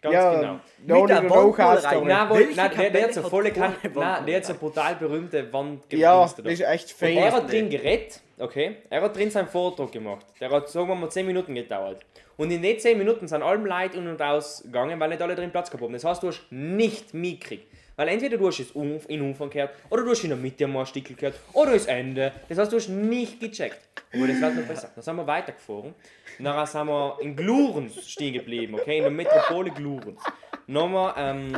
[0.00, 0.58] Ganz ja, genau.
[0.86, 2.00] Da Mit der Wandmalerei.
[2.00, 4.96] Nein, wohl, nein der, der hat so volle keine kan Nein, der hat so brutal
[4.96, 7.16] berühmte Wand Ja, das ist echt Und fein.
[7.18, 8.76] er hat drin geredet, okay?
[8.90, 10.26] Er hat drin seinen Vortrag gemacht.
[10.40, 12.04] Der hat, sagen wir mal, 10 Minuten gedauert.
[12.36, 15.36] Und in den 10 Minuten sind alle Leute in und aus gegangen, weil nicht alle
[15.36, 15.92] drin Platz gehabt haben.
[15.92, 17.68] Das heißt, du hast nicht mitgekriegt.
[17.96, 20.66] Weil entweder du hast es in den Umfang gehört, oder du hast in der Mitte
[20.66, 22.32] mal ein Stückchen gehört, oder das Ende.
[22.48, 23.80] Das heißt, du hast nicht gecheckt.
[24.14, 24.90] Aber das wird noch besser.
[24.94, 25.94] Dann sind wir weitergefahren.
[26.38, 28.98] Dann sind wir in Glurens stehen geblieben, okay?
[28.98, 30.20] In der Metropole Glurens.
[30.66, 31.52] Wir, ähm,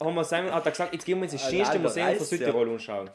[0.00, 2.26] haben wir Simon, hat er gesagt, jetzt gehen wir ins schönste Museum von.
[2.26, 3.10] Südtirol anschauen.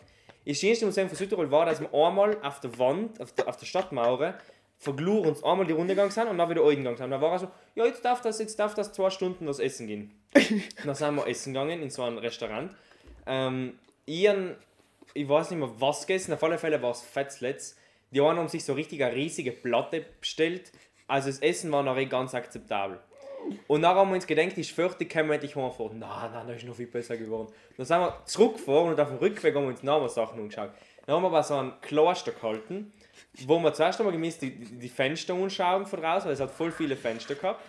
[0.46, 3.58] Das schönste Museum von Südtirol war, dass wir einmal auf der Wand, auf der, auf
[3.58, 4.36] der Stadtmauer,
[4.80, 7.12] von Glurens einmal die Runde gegangen sind und dann wieder eingegangen sind.
[7.12, 9.88] Dann war er so, ja, jetzt darf das, jetzt darf das zwei Stunden was essen
[9.88, 10.18] gehen.
[10.86, 12.72] dann sind wir essen gegangen in so ein Restaurant.
[13.28, 14.56] Ähm, ihren,
[15.14, 17.76] ich weiß nicht mehr was gegessen, auf alle Fälle war es Fetzletz.
[18.12, 20.72] Die einen haben sich so richtig eine riesige Platte bestellt.
[21.08, 23.00] Also das Essen war noch eh ganz akzeptabel.
[23.68, 26.00] Und dann haben wir uns gedacht, ich fürchte, ich kann endlich heimfahren.
[26.00, 27.52] Nein, nein, das ist noch viel besser geworden.
[27.78, 30.72] Dann sind wir zurückgefahren und auf dem Rückweg haben wir uns noch mal Sachen angeschaut.
[31.06, 32.94] Dann haben wir aber so ein Kloster gehalten,
[33.48, 36.72] wo wir zuerst einmal gemisst die, die Fenster anschauen von draußen, weil es hat voll
[36.72, 37.62] viele Fenster gehabt.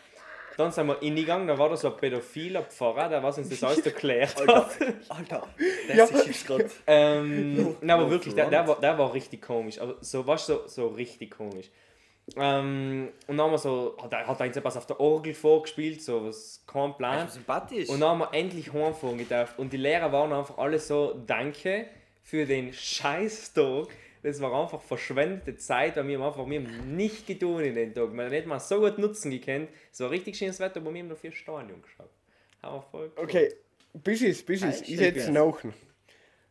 [0.56, 3.62] Dann sind wir reingegangen, da war da so ein pädophiler Pfarrer, der was uns das
[3.64, 4.78] alles erklärt hat.
[5.08, 5.46] Alter,
[5.96, 6.70] das ist jetzt gerade.
[6.86, 9.78] Ähm, nein, aber wirklich, der, der, war, der war richtig komisch.
[9.78, 11.70] Also, so, weißt so, so richtig komisch.
[12.36, 16.26] Ähm, und dann haben wir so, hat hat er irgendwas auf der Orgel vorgespielt, so
[16.26, 17.28] was, kein Plan.
[17.28, 17.88] Sympathisch.
[17.88, 19.58] Und dann haben wir endlich heimfahren gedurft.
[19.58, 21.86] Und die Lehrer waren einfach alle so, danke
[22.22, 23.88] für den Scheißtag.
[24.22, 27.94] Das war einfach verschwendete Zeit, weil wir haben einfach wir haben nicht getan in den
[27.94, 28.12] Tag.
[28.12, 29.70] Wir haben nicht mal so gut nutzen gekannt.
[29.92, 32.10] Es war richtig schönes Wetter, aber wir haben noch vier Stadion geschaut.
[32.62, 33.24] Haben wir voll cool.
[33.24, 33.54] Okay,
[33.94, 35.30] Bischis, Bischis, Einstieg ich setze jetzt.
[35.30, 35.64] nach.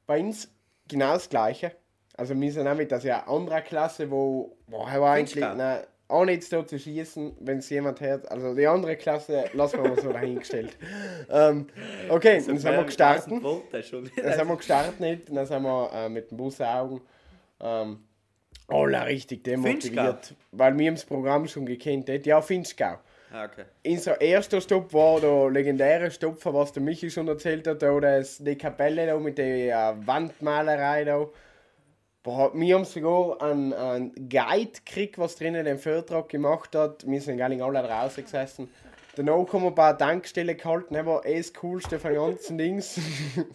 [0.08, 0.52] Bei uns
[0.88, 1.74] genau das Gleiche.
[2.18, 6.26] Also wir sind auch mit das ja andere Klasse, wo boah, war eigentlich nein, auch
[6.26, 8.30] nicht da zu schießen, wenn es jemand hört.
[8.30, 10.76] Also die andere Klasse lassen wir mal so dahingestellt.
[11.30, 11.68] ähm,
[12.10, 13.32] okay, dann sind wir gestartet.
[13.32, 17.02] Dann sind wir gestartet nicht, dann sind wir äh, mit dem Bus Augen
[17.62, 18.00] ähm,
[18.68, 22.24] alle richtig demotiviert, weil wir das Programm schon gekannt haben.
[22.24, 23.00] Ja, Finchgau.
[23.32, 23.66] Ah, okay.
[23.86, 28.40] Unser erster Stopp war der legendäre Stopfer, was der Michi schon erzählt hat, da das,
[28.40, 31.28] die Kapelle da mit der äh, Wandmalerei da.
[32.24, 37.08] Boah, wir haben sogar einen, einen Guide gekriegt, was drinnen den Vortrag gemacht hat.
[37.08, 38.70] Wir sind gar nicht alle draußen gesessen.
[39.20, 43.02] Danach haben wir ein paar Tankstellen gehalten, das war eh das Coolste von ganzen Dings.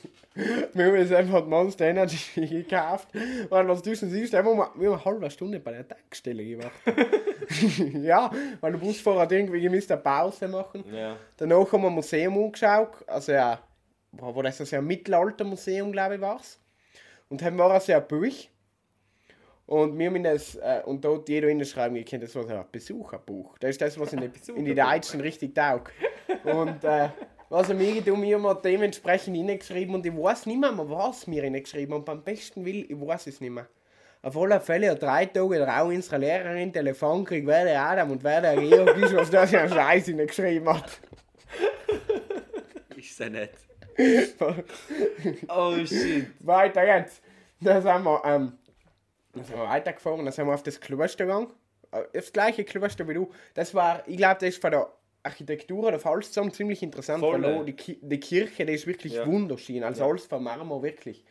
[0.74, 3.09] wir haben jetzt einfach Monster Energy gekauft.
[3.48, 6.44] Und was du schon siehst, haben wir, wir haben eine halbe Stunde bei der Tankstelle
[6.44, 6.70] gemacht.
[7.94, 10.85] ja, weil der Busfahrer hat irgendwie gemisst eine Pause machen.
[10.92, 11.16] Ja.
[11.38, 13.59] Danach haben wir ein Museum angeschaut, also ja,
[14.12, 16.61] wo das ist ein Mittelaltermuseum, glaube ich, war es.
[17.31, 18.35] Und dann war es ja ein Buch.
[19.66, 22.64] Und wir haben in das, äh, und dort jeder hinschreiben gekannt, das war so ein
[22.70, 23.57] Besucherbuch.
[23.59, 25.92] Das ist das, was in die, in die Deutschen richtig taugt.
[26.44, 27.09] Und äh,
[27.48, 31.42] was haben wir getan, wir haben dementsprechend hineingeschrieben und ich weiß nicht mehr, was wir
[31.42, 32.05] hineingeschrieben haben.
[32.05, 33.66] Beim besten Will, ich weiß es nicht mehr.
[34.22, 38.24] Auf alle Fälle hat drei Tage drauf unsere Lehrerin Telefon gekriegt, wer der Adam und
[38.24, 40.98] wer der Georg ist, was das für ein Scheiß hineingeschrieben hat.
[42.96, 43.53] Ist ja nicht.
[45.48, 46.27] Oh shit.
[46.40, 47.22] Weiter jetzt.
[47.61, 48.53] Da sind wir, ähm,
[49.35, 51.49] da sind wir weitergefahren, da sind wir auf das Kloster gegangen.
[51.92, 53.31] Äh, Das gleiche Kloster wie du.
[53.55, 54.88] Das war, ich glaube, das ist von der
[55.23, 57.59] Architektur oder falls zusammen ziemlich interessant, Voll, weil ja.
[57.59, 59.27] da die, Ki die Kirche, die ist wirklich Ja.
[59.27, 59.83] wunderschön.
[59.83, 61.25] Also alles von Marmor, wirklich.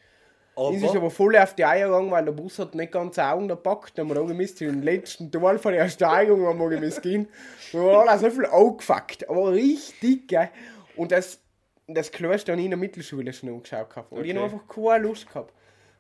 [0.56, 3.18] Aber, Es ist aber voll auf die Eier gegangen, weil der Bus hat nicht ganz
[3.18, 3.98] Augen gepackt.
[3.98, 7.28] Dann haben wir da gemisst, den letzten Teil von der Steigung haben wir gemisst gehen.
[7.72, 9.28] Wir haben alle so viel angefuckt.
[9.30, 10.50] Aber richtig, gell.
[10.96, 11.40] Und das,
[11.88, 14.12] das Kloster habe ich in der Mittelschule schon angeschaut gehabt.
[14.12, 14.40] Und ich Okay.
[14.44, 15.54] habe einfach keine Lust gehabt.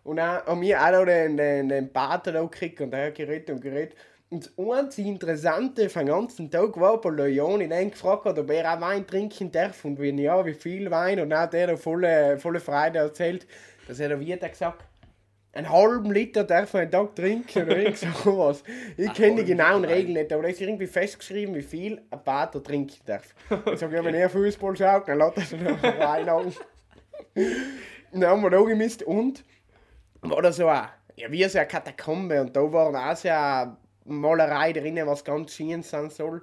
[0.04, 3.62] Und dann haben wir auch den, den, den Pater gekriegt und der hat geredet und
[3.62, 3.96] geredet.
[4.30, 8.50] Und das einzige Interessante vom ganzen Tag war, weil der Joni den gefragt hat, ob
[8.50, 11.20] er auch Wein trinken darf und wenn ja, wie viel Wein.
[11.20, 13.46] Und dann hat er da volle, volle Freude erzählt,
[13.88, 14.84] dass er da wie hat er gesagt,
[15.54, 18.64] einen halben Liter darf man einen Tag trinken oder irgend sowas.
[18.98, 22.62] Ich kenne die genauen Regeln nicht, aber da ist irgendwie festgeschrieben, wie viel ein Pater
[22.62, 23.36] trinken darf.
[23.72, 26.54] Ich sage, ja, wenn er Fußball schaut, dann lässt er sich noch Wein an.
[28.12, 29.44] Dann haben wir da gemisst und
[30.30, 33.78] war da so ein, ja, wie so eine Katakombe und da waren auch so eine
[34.06, 36.42] Malerei drinnen, was ganz schön sein soll.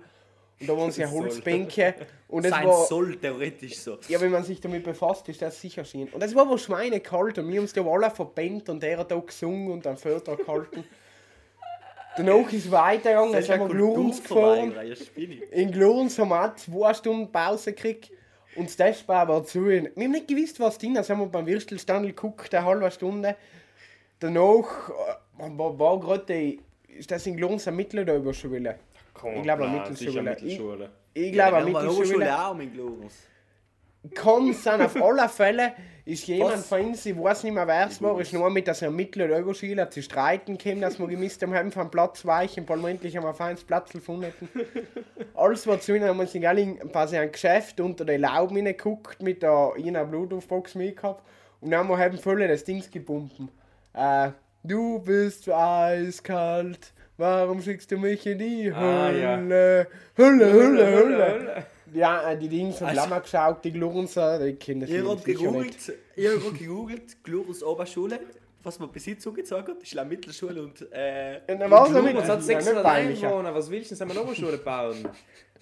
[0.60, 1.02] Und da waren so.
[1.10, 1.94] Holzbänke
[2.28, 3.98] und es sein war, soll theoretisch so.
[4.08, 6.08] ja, wenn man sich damit befasst, ist das sicher schön.
[6.08, 9.10] Und es war aber schweinekalt und wir haben es da alle verbannt und er hat
[9.10, 10.84] da gesungen und einen Vortrag gehalten.
[12.16, 14.74] Danach ist es weitergegangen, dann sind wir Glurns gefahren.
[15.52, 18.10] In Glurns haben wir auch zwei Stunden Pause gekriegt.
[18.56, 19.64] Und das Testbar war zu.
[19.66, 20.98] Wir haben nicht gewusst, was drin ist.
[20.98, 23.36] Also haben wir beim Würstelstand geguckt, eine halbe Stunde.
[24.20, 24.90] Danach
[25.38, 26.60] äh, war, war gerade die.
[26.88, 28.76] Ist das in Glurns eine Mittel- oder Überschule?
[29.14, 30.22] Komm, Ich glaube, eine Mittelschule.
[30.22, 30.90] Mittelschule.
[31.14, 32.16] Ich glaube, eine Ja, haben Mittelschule.
[32.16, 33.14] Oberschule auch mit Glorus.
[34.14, 35.74] Kann sein, auf alle Fälle
[36.06, 36.68] ist jemand Was?
[36.68, 39.22] von uns, ich weiß nicht mehr wer es war, ist nur mit dass er Mittel-
[39.24, 42.88] oder Überschüler zu streiten kam, dass wir gemisst haben, haben vom Platz weichen, weil wir
[42.88, 44.48] endlich haben wir ein feines Platz gefunden hätten.
[45.34, 49.22] Alles war zu ihnen, haben wir uns in quasi ein Geschäft unter den Lauben hineingeguckt,
[49.22, 51.22] mit der einer Bluetooth-Box mitgehabt
[51.60, 53.50] und dann haben wir haben voll das Dings gebumpen.
[53.92, 54.30] Äh,
[54.62, 59.36] du bist eiskalt, warum schickst du mich in die Ah, ja.
[59.36, 59.86] Hölle?
[60.16, 61.26] Hölle, Hölle, Hölle.
[61.32, 61.66] Hölle.
[61.92, 65.24] Ja, äh, die Dings haben Also- also, geschaut, die Glunzer, die habt sicher nicht.
[65.24, 68.20] gegoogelt, ihr habt gegoogelt, Glorus Oberschule,
[68.62, 72.16] was man bis jetzt zugezogen hat, ist eine Mittelschule und äh, und damit.
[72.16, 73.26] Es hat Ja, 600 nicht peinlicher.
[73.28, 73.98] Einwohner, was willst du denn?
[73.98, 75.08] Sollen wir eine Oberschule bauen?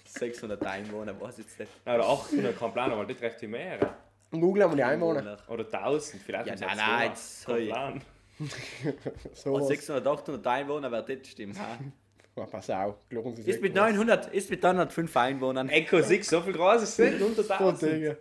[0.05, 1.71] 600 Einwohner, weiß ich jetzt nicht.
[1.85, 3.79] Oder 800, kein Plan, aber das trifft viel mehr.
[4.31, 5.37] Google haben wir die Einwohner.
[5.47, 6.45] Oder 1000, vielleicht.
[6.47, 7.67] Ja, nein, nein, jetzt- Kein.
[7.67, 8.01] Plan.
[9.33, 9.67] So Und was.
[9.67, 11.57] 600, 800 Einwohner wäre das stimmt.
[12.35, 15.67] Ja, pass auf, Glunzer Ist mit 900, ist mit 905 Einwohnern.
[15.67, 17.91] Echo 6, so viel groß ist es nicht, unter So 1000.
[17.91, 18.17] Dinge.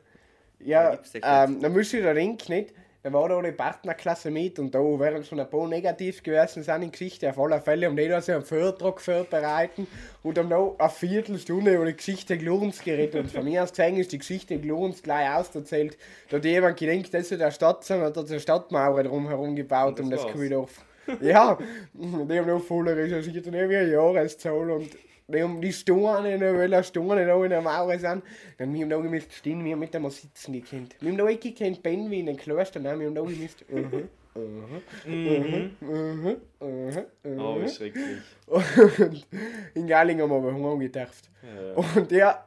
[0.61, 2.75] Ja, ähm, dann müsst ihr den Link nicht.
[3.09, 6.83] Da war da die Partnerklasse mit und da wären schon ein paar negativ gewesen sind
[6.83, 9.87] in Geschichte auf alle Fälle, um die da so einen Vortrag vorbereiten
[10.23, 13.97] und haben noch eine Viertelstunde über die Geschichte Glurns geredet und von mir aus gesehen
[13.97, 15.97] ist die Geschichte Glurns gleich auserzählt.
[16.29, 20.07] Da hat jemand gedacht, das ist der Stadt, und hat eine Stadtmauer drumherum gebaut Und
[20.07, 20.35] um das das war's.
[20.35, 20.85] Kühldorf.
[21.23, 21.57] Ja,
[21.95, 24.91] die haben noch voll recherchiert und irgendwie eine Jahreszahl und
[25.29, 28.23] die haben die Stunden, weil die Stunden da in der Mauer sind.
[28.57, 30.97] Dann wir haben da gemisst stehen, wir haben mit dem sitzen gekannt.
[31.01, 33.65] Wir haben da nicht gekannt, Ben wie in den Kloster, nein, wir haben da gemisst.
[33.69, 37.41] Mhm, mhm, mhm, mhm, mhm.
[37.41, 38.21] Oh, wie schrecklich.
[38.47, 39.27] Und
[39.75, 41.31] in Galling haben wir aber heimgedacht.
[41.43, 41.75] Ja.
[41.75, 42.47] Und der,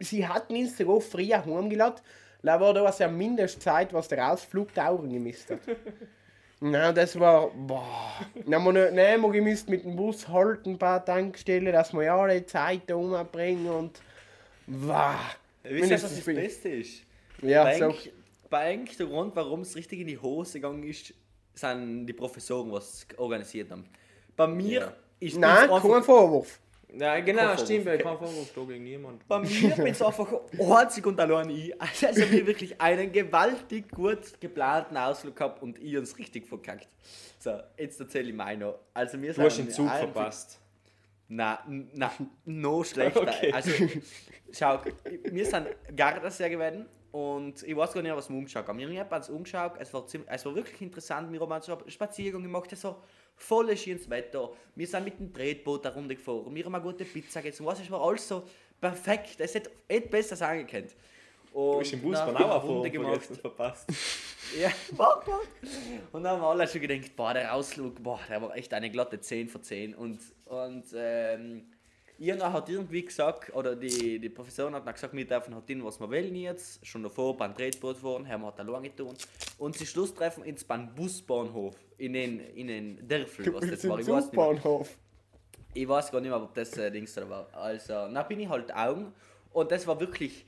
[0.00, 2.00] sie hatten ihn so früher heimgeladen,
[2.42, 5.60] da war da was ja Mindestzeit, was der Ausflug dauern gemisst hat.
[6.60, 8.20] Na, das war, boah.
[8.50, 12.26] Haben wir nein, wir gemisst mit dem Bus halten, ein paar Tankstellen, dass wir ja
[12.26, 14.00] die Zeit da umbringen und,
[14.66, 15.14] wow.
[15.62, 17.02] Wisst ihr, was das Beste ist?
[17.42, 17.84] Ja, bei, so.
[17.84, 18.12] eigentlich,
[18.50, 21.14] bei eigentlich der Grund, warum es richtig in die Hose gegangen ist,
[21.54, 23.84] sind die Professoren, was organisiert haben.
[24.36, 26.60] Bei mir ist es Nein, kein Vorwurf.
[26.94, 29.26] Ja, genau, stimmt, weil kein Vorwurf gegen niemand.
[29.28, 31.74] Bei mir bin es einfach einzig und allein ich.
[31.80, 36.88] Also wir wirklich einen gewaltig gut geplanten Ausflug gehabt und ich uns richtig verkackt.
[37.38, 38.78] So, jetzt erzähle ich meine noch.
[38.94, 40.60] Also wir Du hast den Zug verpasst.
[41.28, 42.10] Na, na,
[42.46, 43.20] noch schlechter.
[43.20, 43.52] Okay.
[43.52, 43.70] Also,
[44.50, 44.80] schau,
[45.24, 48.78] wir sind Gardasee gewesen und ich weiß gar nicht, was wir umgeschaut haben.
[48.78, 51.32] Wir haben uns umgeschaut, es war, ziemlich, es war wirklich interessant.
[51.32, 53.02] Wir haben einen Spaziergang gemacht, es war
[53.34, 54.50] voll schönes Wetter.
[54.74, 57.64] Wir sind mit dem Tretboot eine Runde gefahren, wir haben eine gute Pizza gegessen.
[57.64, 58.42] Was, es war alles so
[58.80, 60.88] perfekt, es hätte nicht besser sein können.
[61.52, 63.24] Du hast den Bus eine Runde gemacht.
[63.40, 63.88] verpasst.
[64.58, 65.46] Ja, warte, warte.
[66.10, 68.90] Und dann haben wir alle schon gedacht, boah, der Ausflug, boah, der war echt eine
[68.90, 69.94] glatte 10 von 10.
[69.94, 71.66] Und, und ähm,
[72.18, 75.84] Irna hat irgendwie gesagt, oder die, die Professorin hat dann gesagt, wir dürfen halt hin,
[75.84, 76.84] was wir wollen jetzt.
[76.84, 79.14] Schon davor beim Tretboot fahren, haben wir halt allein getan.
[79.58, 84.00] Und sie Schlusstreffen ins beim Busbahnhof in den, in den Dörfel, was das war.
[84.00, 84.24] Ich weiß.
[84.24, 84.98] Zugbahnhof.
[85.74, 87.48] ich weiß gar nicht mehr, ob das äh, Dings da war.
[87.54, 89.12] Also, dann bin ich halt Augen
[89.52, 90.44] und das war wirklich.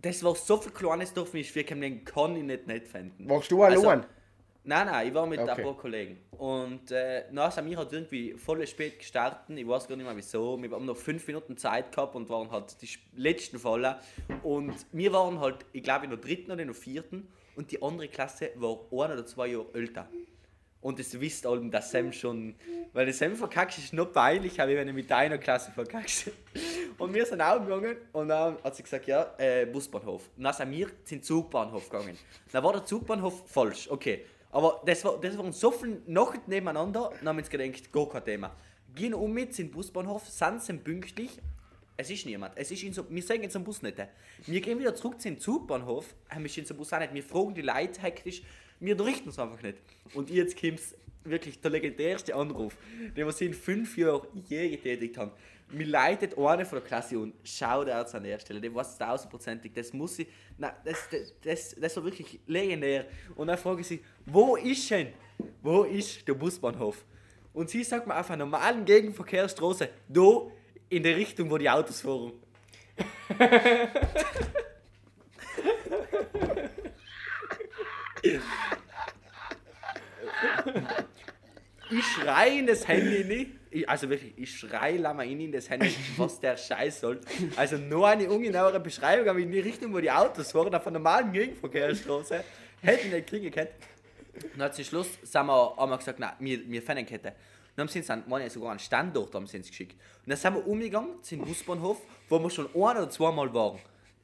[0.00, 3.28] Das war so viel kleines Dorf, wie ich den kann ich nicht nicht finden.
[3.28, 4.04] Warst du allein?
[4.64, 5.50] Nein, nein, ich war mit Okay.
[5.50, 6.18] ein paar Kollegen.
[6.38, 9.56] Und äh, na, sind wir halt irgendwie voll spät gestartet.
[9.56, 10.60] Ich weiß gar nicht mehr wieso.
[10.62, 14.00] Wir haben noch fünf Minuten Zeit gehabt und waren halt die letzten Voller.
[14.44, 17.28] Und wir waren halt, ich glaube, in der dritten oder in der vierten.
[17.56, 20.08] Und die andere Klasse war ein oder zwei Jahre älter.
[20.80, 22.54] Und das wisst alle, dass Sam schon.
[22.92, 26.30] Weil der Sam verkackst ist noch peinlicher, wie wenn du mit deiner Klasse verkackst.
[26.98, 30.28] Und wir sind auch gegangen und dann hat sie gesagt, ja, äh, Busbahnhof.
[30.36, 32.16] Und dann sind wir zum Zugbahnhof gegangen.
[32.52, 34.24] Dann war der Zugbahnhof falsch, okay.
[34.52, 38.08] Aber das, war, das waren so viele Nacht nebeneinander, dann haben wir uns gedacht, gar
[38.08, 38.54] kein Thema.
[38.94, 41.30] Gehen um mit zum Busbahnhof, sind sie pünktlich.
[41.96, 42.52] Es ist niemand.
[42.56, 43.96] Es ist in so, wir sehen jetzt am Bus nicht.
[44.46, 47.14] Wir gehen wieder zurück zum Zugbahnhof, haben wir stehen zum Bus auch nicht.
[47.14, 48.42] Wir fragen die Leute hektisch,
[48.78, 49.78] wir richten es einfach nicht.
[50.12, 50.80] Und jetzt kommt
[51.24, 52.76] wirklich der legendärste Anruf,
[53.16, 55.30] den wir in fünf Jahren je getätigt haben.
[55.72, 59.72] Mir leitet eine von der Klasse und schaut aus an der Stelle, dem weiß tausendprozentig,
[59.72, 63.06] das muss ich, nein, das, das, das, das war wirklich legendär.
[63.34, 65.14] Und dann frage ich sie, wo ist denn,
[65.62, 67.04] wo ist der Busbahnhof?
[67.54, 70.42] Und sie sagt mir auf einer normalen Gegenverkehrsstraße, da
[70.90, 72.32] in der Richtung, wo die Autos fahren.
[81.90, 83.61] ich schreie in das Handy nicht.
[83.72, 87.20] Ich, also wirklich, ich schreie Lama in das Handy, was der Scheiß soll.
[87.56, 90.98] Also nur eine ungenauere Beschreibung, aber in die Richtung, wo die Autos fahren, auf einer
[90.98, 92.44] normalen Gegenverkehrsstraße,
[92.82, 93.70] hätte ich nicht kriegen können.
[94.34, 97.02] Und dann zum Schluss sind wir, haben wir gesagt, nein, wir, wir keine.
[97.02, 97.24] Und
[97.76, 98.00] dann haben sie
[98.46, 99.92] ich, sogar einen Standort haben sie uns geschickt.
[99.92, 103.78] Und dann sind wir umgegangen zum Busbahnhof, wo wir schon ein oder zweimal waren.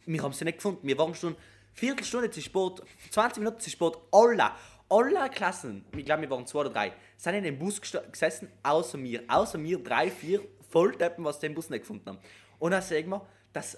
[0.04, 0.86] Wir haben sie nicht gefunden.
[0.86, 1.34] Wir waren schon
[1.72, 3.92] Viertelstunde zu spät, 20 Minuten zu spät.
[4.12, 4.50] Alle,
[4.90, 8.96] alle Klassen, ich glaube, wir waren zwei oder drei, sind in dem Bus gesessen, außer
[8.96, 9.22] mir.
[9.28, 12.18] Außer mir drei, vier Volldeppen, was den Bus nicht gefunden haben.
[12.58, 13.76] Und dann sagen wir, dass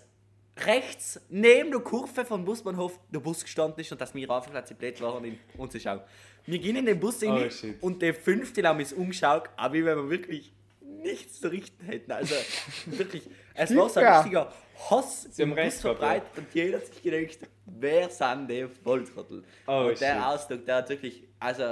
[0.66, 4.76] rechts neben der Kurve vom Busbahnhof der Bus gestanden ist und dass wir einfach gleich
[4.76, 6.00] blöd waren, ihn umzuschauen.
[6.44, 9.85] Wir gehen in den Bus rein Oh, und der fünfte haben uns umgeschaut, aber wie
[9.85, 12.12] wenn wir wirklich nichts zu richten hätten.
[12.12, 12.35] Also
[12.87, 13.22] wirklich,
[13.55, 14.20] es war so ein Ja.
[14.20, 14.53] richtiger
[14.90, 19.44] Hass Sie im Bus verbreitet und jeder hat sich gedacht, wer sind die Volltrottel?
[19.67, 20.23] Oh, und der shit.
[20.25, 21.62] Ausdruck, der hat wirklich, also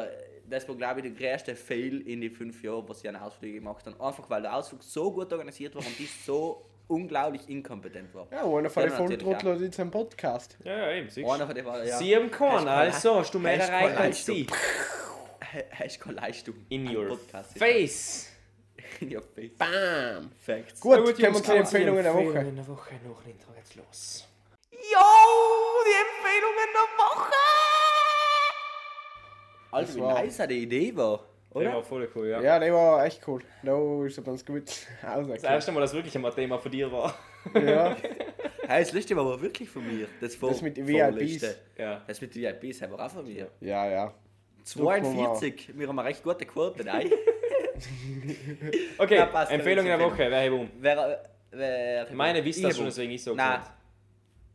[0.50, 3.52] das war glaube ich der größte Fail in die fünf Jahre, was sie einen Ausflug
[3.52, 4.00] gemacht haben.
[4.00, 8.26] Einfach weil der Ausflug so gut organisiert war und die so unglaublich inkompetent war.
[8.30, 10.56] Ja, einer von den Volltrotteln hat jetzt einen Podcast.
[10.64, 11.96] Ja, ja, eben, siehst Einer von denen war, ja.
[11.96, 14.46] Sie haben keinen, also hast du mehr erreicht als sie.
[15.72, 16.54] Hast keine Leistung.
[16.68, 17.56] In your Podcast.
[17.56, 18.30] face.
[19.00, 19.56] In your face.
[19.56, 20.30] Bam!
[20.36, 20.78] Facts.
[20.78, 22.38] Gut, Na kommen wir zu den Empfehlungen der Woche.
[22.40, 24.28] In der Woche noch ein Intro geht's los.
[24.70, 24.78] Yo,
[25.86, 27.47] die Empfehlungen der Woche!
[29.70, 31.24] Also, wie war- nice die Idee war.
[31.54, 31.72] Der Oder?
[31.74, 32.40] war voll cool, ja.
[32.42, 33.40] Ja, der war echt cool.
[33.62, 34.64] Da ist er ganz gut
[35.02, 35.44] Das rausgekommen.
[35.44, 37.14] erste Mal, dass wirklich ein Thema von dir war.
[37.54, 37.96] Ja,
[38.68, 40.06] Hey, das letzte war aber wirklich von mir.
[40.20, 40.76] Das, vor, Das mit.
[40.76, 41.56] VIPs.
[41.78, 42.02] Ja.
[42.06, 43.48] Das mit den VIPs haben wir auch von mir.
[43.60, 44.14] ja, ja.
[44.64, 45.70] 42.
[45.74, 47.10] Wir haben eine recht gute Quote, nein?
[48.98, 50.00] Okay, Ja, passt, Empfehlung in der.
[50.00, 50.68] Woche, wer hebt um?
[50.80, 53.60] Wer, wer, Meine wisst das schon, deswegen ich so Nein.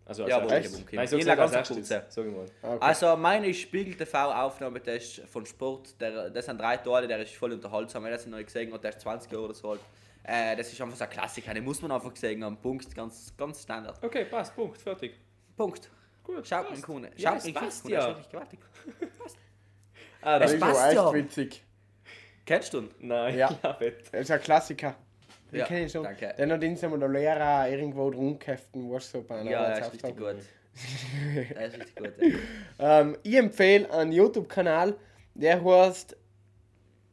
[0.05, 0.09] Gesagt.
[0.09, 0.91] Also Ja, ich.
[0.91, 1.87] Nein, so Ich gesagt ganz kurz.
[1.87, 2.45] Sag mal.
[2.61, 2.77] Okay.
[2.79, 5.99] Also meine Spiegel TV Aufnahmetest von Sport.
[6.01, 8.03] Der, das sind drei Teile, der ist voll unterhaltsam.
[8.03, 9.79] Ich habe das noch nicht gesehen und der ist 20 Jahre oder so alt.
[10.23, 12.57] Äh, das ist einfach so ein Klassiker, den muss man einfach gesehen haben.
[12.57, 14.01] Punkt, ganz, ganz Standard.
[14.03, 15.19] Okay, passt, Punkt, fertig.
[15.57, 15.89] Punkt.
[16.23, 16.83] Gut, Schaut passt.
[16.83, 17.11] Kuhne.
[17.17, 17.99] Ja, Schaut passt Kuhne, ja.
[17.99, 18.59] das ist wirklich gewaltig.
[20.21, 21.13] Ah, Das das ist passt ja.
[21.13, 21.63] witzig.
[22.45, 22.91] Kennst du ihn?
[22.99, 23.59] Nein, Ja.
[23.61, 24.05] ja, fett.
[24.11, 24.95] Das ist ein Klassiker.
[25.53, 26.03] Den Ja, kenn ich schon.
[26.03, 26.33] danke.
[26.37, 29.79] Den hat uns einmal der Lehrer irgendwo drum geheften, was so bei einer Ja, der
[29.85, 30.35] ist richtig gut.
[31.55, 32.13] Der ist richtig gut.
[32.19, 32.37] ja.
[33.01, 34.95] Ähm, ich empfehle einen YouTube-Kanal,
[35.35, 36.17] der heißt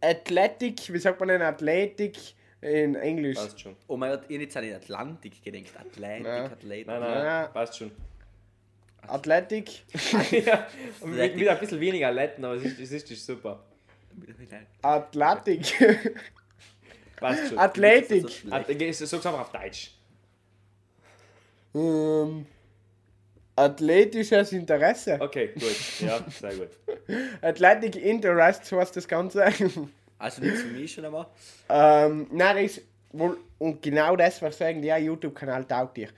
[0.00, 2.16] Athletic, wie sagt man denn Athletic
[2.62, 3.36] in Englisch?
[3.36, 3.76] Passt schon.
[3.86, 5.70] Und man hat ihr nicht an den Atlantik gedenkt.
[5.78, 6.26] Atlantik.
[6.26, 6.86] Atlantik.
[6.86, 7.46] Nein, nein, Ja.
[7.48, 7.90] passt schon.
[9.06, 9.82] Athletic,
[10.30, 10.66] ja,
[11.04, 13.62] mit, mit ein bisschen weniger Letten, aber es ist, es ist, es ist super.
[14.82, 15.74] Athletic,
[17.20, 17.58] Passt schon.
[17.58, 19.92] Ah, geh- Sag's einfach auf Deutsch.
[21.74, 22.46] ähm,
[23.56, 25.18] athletisches Interesse.
[25.20, 26.00] Okay, gut.
[26.00, 26.68] Ja, sehr gut.
[27.42, 29.44] Athletic Interest heißt das Ganze.
[30.18, 31.26] Also nichts für mich schon einmal.
[31.68, 36.08] ähm, nein, das ist wohl, und genau das, was sagen, ja, YouTube-Kanal taugt dir.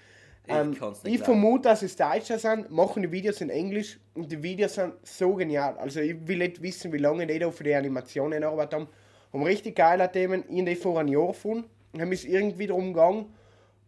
[0.45, 1.19] Ich Ähm, ich glauben.
[1.25, 5.35] vermute, dass es Deutscher sind, machen die Videos in Englisch und die Videos sind so
[5.35, 5.79] genial.
[5.79, 8.89] Also ich will nicht wissen, wie lange die da für die Animationen arbeitet haben.
[9.33, 10.45] Haben richtig geile Themen.
[10.49, 11.69] Ich habe die vor einem Jahr gefunden.
[11.99, 13.35] Haben es irgendwie darum gegangen,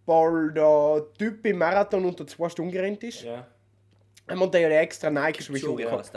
[0.06, 3.22] weil der Typ im Marathon unter zwei Stunden gerannt ist.
[3.22, 3.46] Ja.
[4.28, 6.12] Haben wir da ja extra Nike-Schuhe So gehabt.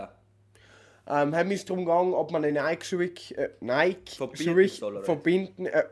[1.10, 4.22] Ähm, haben es darum gegangen, ob man eine Nike-Schuhe äh, Nike
[4.82, 5.04] oder?
[5.04, 5.84] verbinden, äh,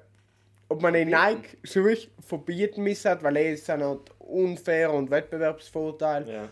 [0.68, 6.28] ob man eine Nike-Schuhe verbieten müssen, weil es sind halt unfair und Wettbewerbsvorteil.
[6.28, 6.50] Ja.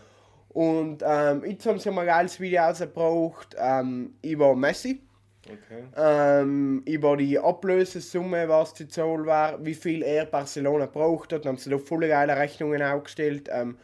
[0.48, 5.02] Und ähm, jetzt haben sie mal ein geiles Video rausgebracht ähm, über Messi,
[5.46, 5.84] Okay.
[5.96, 11.46] ähm, über die Ablösesumme, was die Zahl war, wie viel er Barcelona braucht hat.
[11.46, 13.48] Haben sie da volle geile Rechnungen aufgestellt.
[13.52, 13.76] Ähm,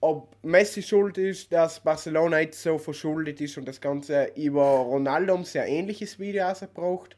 [0.00, 5.32] ob Messi schuld ist, dass Barcelona jetzt so verschuldet ist und das Ganze über Ronaldo
[5.32, 7.16] haben sie ein ähnliches Video rausgebracht.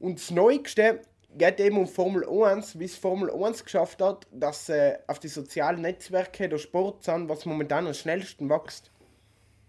[0.00, 1.02] Und das Neueste
[1.36, 5.28] geht eben um Formel 1, wie es Formel 1 geschafft hat, dass sie auf die
[5.28, 8.90] sozialen Netzwerke der Sport sind, was momentan am schnellsten wächst.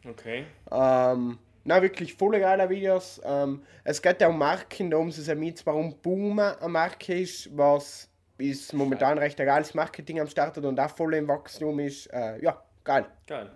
[0.07, 0.45] Okay.
[0.71, 1.39] Ähm,
[1.69, 3.21] na wirklich volle geile Videos.
[3.23, 7.13] Ähm, es geht ja um Marken, da um sie sagen jetzt, warum Boomer eine Marke
[7.13, 8.09] ist, was
[8.39, 12.07] ist momentan recht ein geiles Marketing am Start hat und auch voll im Wachstum ist.
[12.07, 13.05] Äh, ja, geil.
[13.27, 13.51] Geil.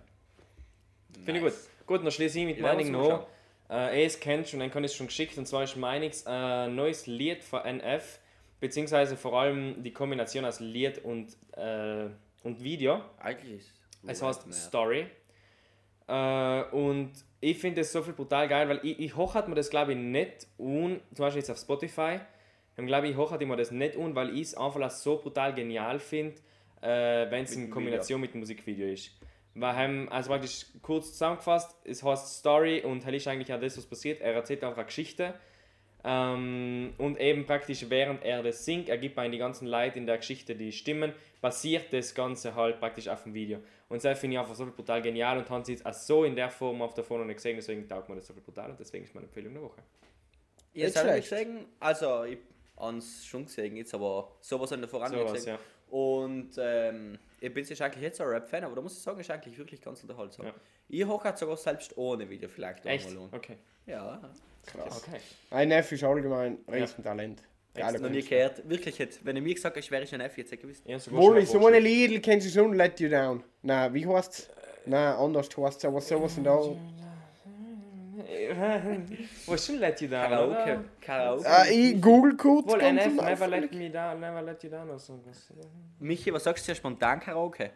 [1.26, 1.54] Finde ich gut.
[1.88, 3.28] Gut, dann schließe ich mit Meinung was noch.
[3.70, 6.70] Äh, es kennt schon, dann kann ich es schon geschickt und zwar ist Meinings ein
[6.70, 8.20] äh, neues Lied von NF,
[8.60, 12.10] beziehungsweise vor allem die Kombination aus Lied und, äh,
[12.44, 13.02] und Video.
[13.20, 13.72] Eigentlich ist
[14.06, 15.08] Es heißt Story.
[16.08, 19.56] Äh, und ich finde es so viel brutal geil, weil ich, ich hoch hat mir
[19.56, 22.20] das glaube ich nicht un, zum Beispiel jetzt auf Spotify,
[22.76, 25.54] dann glaube ich, hoch hat mir das nicht un, weil ich es einfach so brutal
[25.54, 26.36] genial finde,
[26.82, 29.12] äh, wenn es in Kombination mit dem Musikvideo ist.
[29.56, 33.78] Weil, ähm, also praktisch kurz zusammengefasst, es heißt Story und halt ist eigentlich auch das,
[33.78, 34.22] was passiert.
[34.22, 35.36] Er erzählt einfach eine Geschichte.
[36.06, 40.18] Ähm, und eben praktisch während er das singt, ergibt man die ganzen Leute in der
[40.18, 43.60] Geschichte die Stimmen, basiert das Ganze halt praktisch auf dem Video.
[43.88, 46.26] Und das finde ich einfach so viel brutal genial und haben sie jetzt auch so
[46.26, 48.72] in der Form auf der Phone nicht gesehen, deswegen taugt mir das so viel brutal
[48.72, 49.82] und deswegen ist meine Empfehlung der Woche.
[50.74, 52.40] Ihr seid nicht gesehen, also ich
[52.78, 55.54] ans schon gesehen, jetzt aber sowas an der Voran Sowas, gesehen.
[55.54, 55.60] ja.
[55.96, 59.30] Und ähm, ich bin jetzt eigentlich jetzt ein Rap-Fan, aber da muss ich sagen, ist
[59.30, 60.48] eigentlich wirklich ganz unterhaltsam.
[60.48, 60.54] Ja.
[60.90, 63.10] Ich hat sogar selbst ohne Video vielleicht Echt?
[63.10, 63.30] einmal an.
[63.32, 63.58] Okay.
[63.86, 64.20] Ja,
[64.66, 65.04] Krass.
[65.06, 65.20] Okay.
[65.52, 67.42] Ein Neff ist allgemein Riesentalent.
[67.74, 68.68] Geiler noch nie gehört.
[68.70, 70.62] Wirklich jetzt, wenn ich mir gesagt hätte, ich wäre ich ein F, jetzt hätte ich
[70.62, 70.84] gewusst.
[70.86, 73.44] Ich hab's schon so eine Liedl kennst du schon, Let You Down.
[73.64, 74.50] Nein, wie heißt's?
[74.86, 76.46] Nein, anders heißt's, aber sowas und.
[79.46, 80.84] Wo ist schon Let You Down, Karaoke.
[81.02, 81.46] Karaoke.
[81.48, 82.68] Äh, ich google kurz.
[82.68, 83.48] Wohl ganz NF, am Never.
[83.48, 85.20] Let Me Down, Never Let You Down oder so.
[86.00, 87.72] Michi, was sagst du ja spontan Karaoke?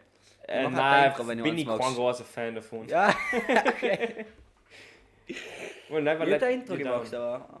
[0.46, 2.86] Äh, ein nein, bin ich kein großer Fan davon.
[2.88, 3.08] Ja,
[3.66, 4.24] okay.
[5.88, 7.60] Wohl Never Ich Let ein You gemacht, aber.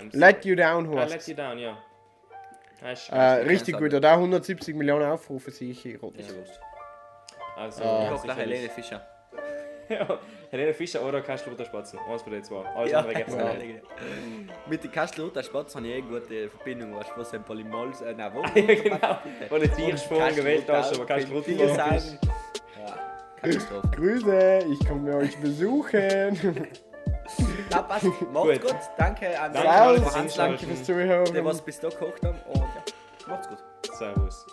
[0.00, 1.26] Ähm, Let You Down ah, Let.
[1.26, 1.78] You Down, ja.
[2.92, 5.94] Ist Äh, richtig gut, da 170 Millionen Aufrufe sehe ich hier.
[6.14, 6.36] Ist ja.
[7.56, 8.12] Also, Ah.
[8.14, 8.44] Ich sicherlich.
[8.44, 9.06] Helene Fischer.
[9.88, 10.18] Ja,
[10.50, 11.98] Helene Fischer oder Kastel Spatzen.
[12.10, 12.64] Eins von den zwei.
[12.74, 13.52] Alles Ja, andere geht's ja.
[13.54, 13.82] nicht.
[14.68, 18.02] Mit den Kastel Spatz habe ich eh eine gute Verbindung, weißt du, wo sind Polymols,
[18.02, 18.42] äh, nein, wo?
[18.42, 19.18] Ja, genau.
[19.48, 21.68] Wo du Tiersprung gewählt hast, aber Kastel Tier
[23.50, 23.88] Katastrophe.
[23.96, 26.38] Grüße, ich komme euch besuchen.
[27.70, 28.04] Na, passt.
[28.32, 28.62] Macht's Gut.
[28.62, 28.76] gut.
[28.96, 31.34] Danke an Danke Servus, Hanslang, danke fürs Zuhören.
[31.34, 32.38] die was bis da gekocht haben.
[32.48, 32.82] Und ja,
[33.26, 33.58] macht's gut.
[33.96, 34.46] Servus.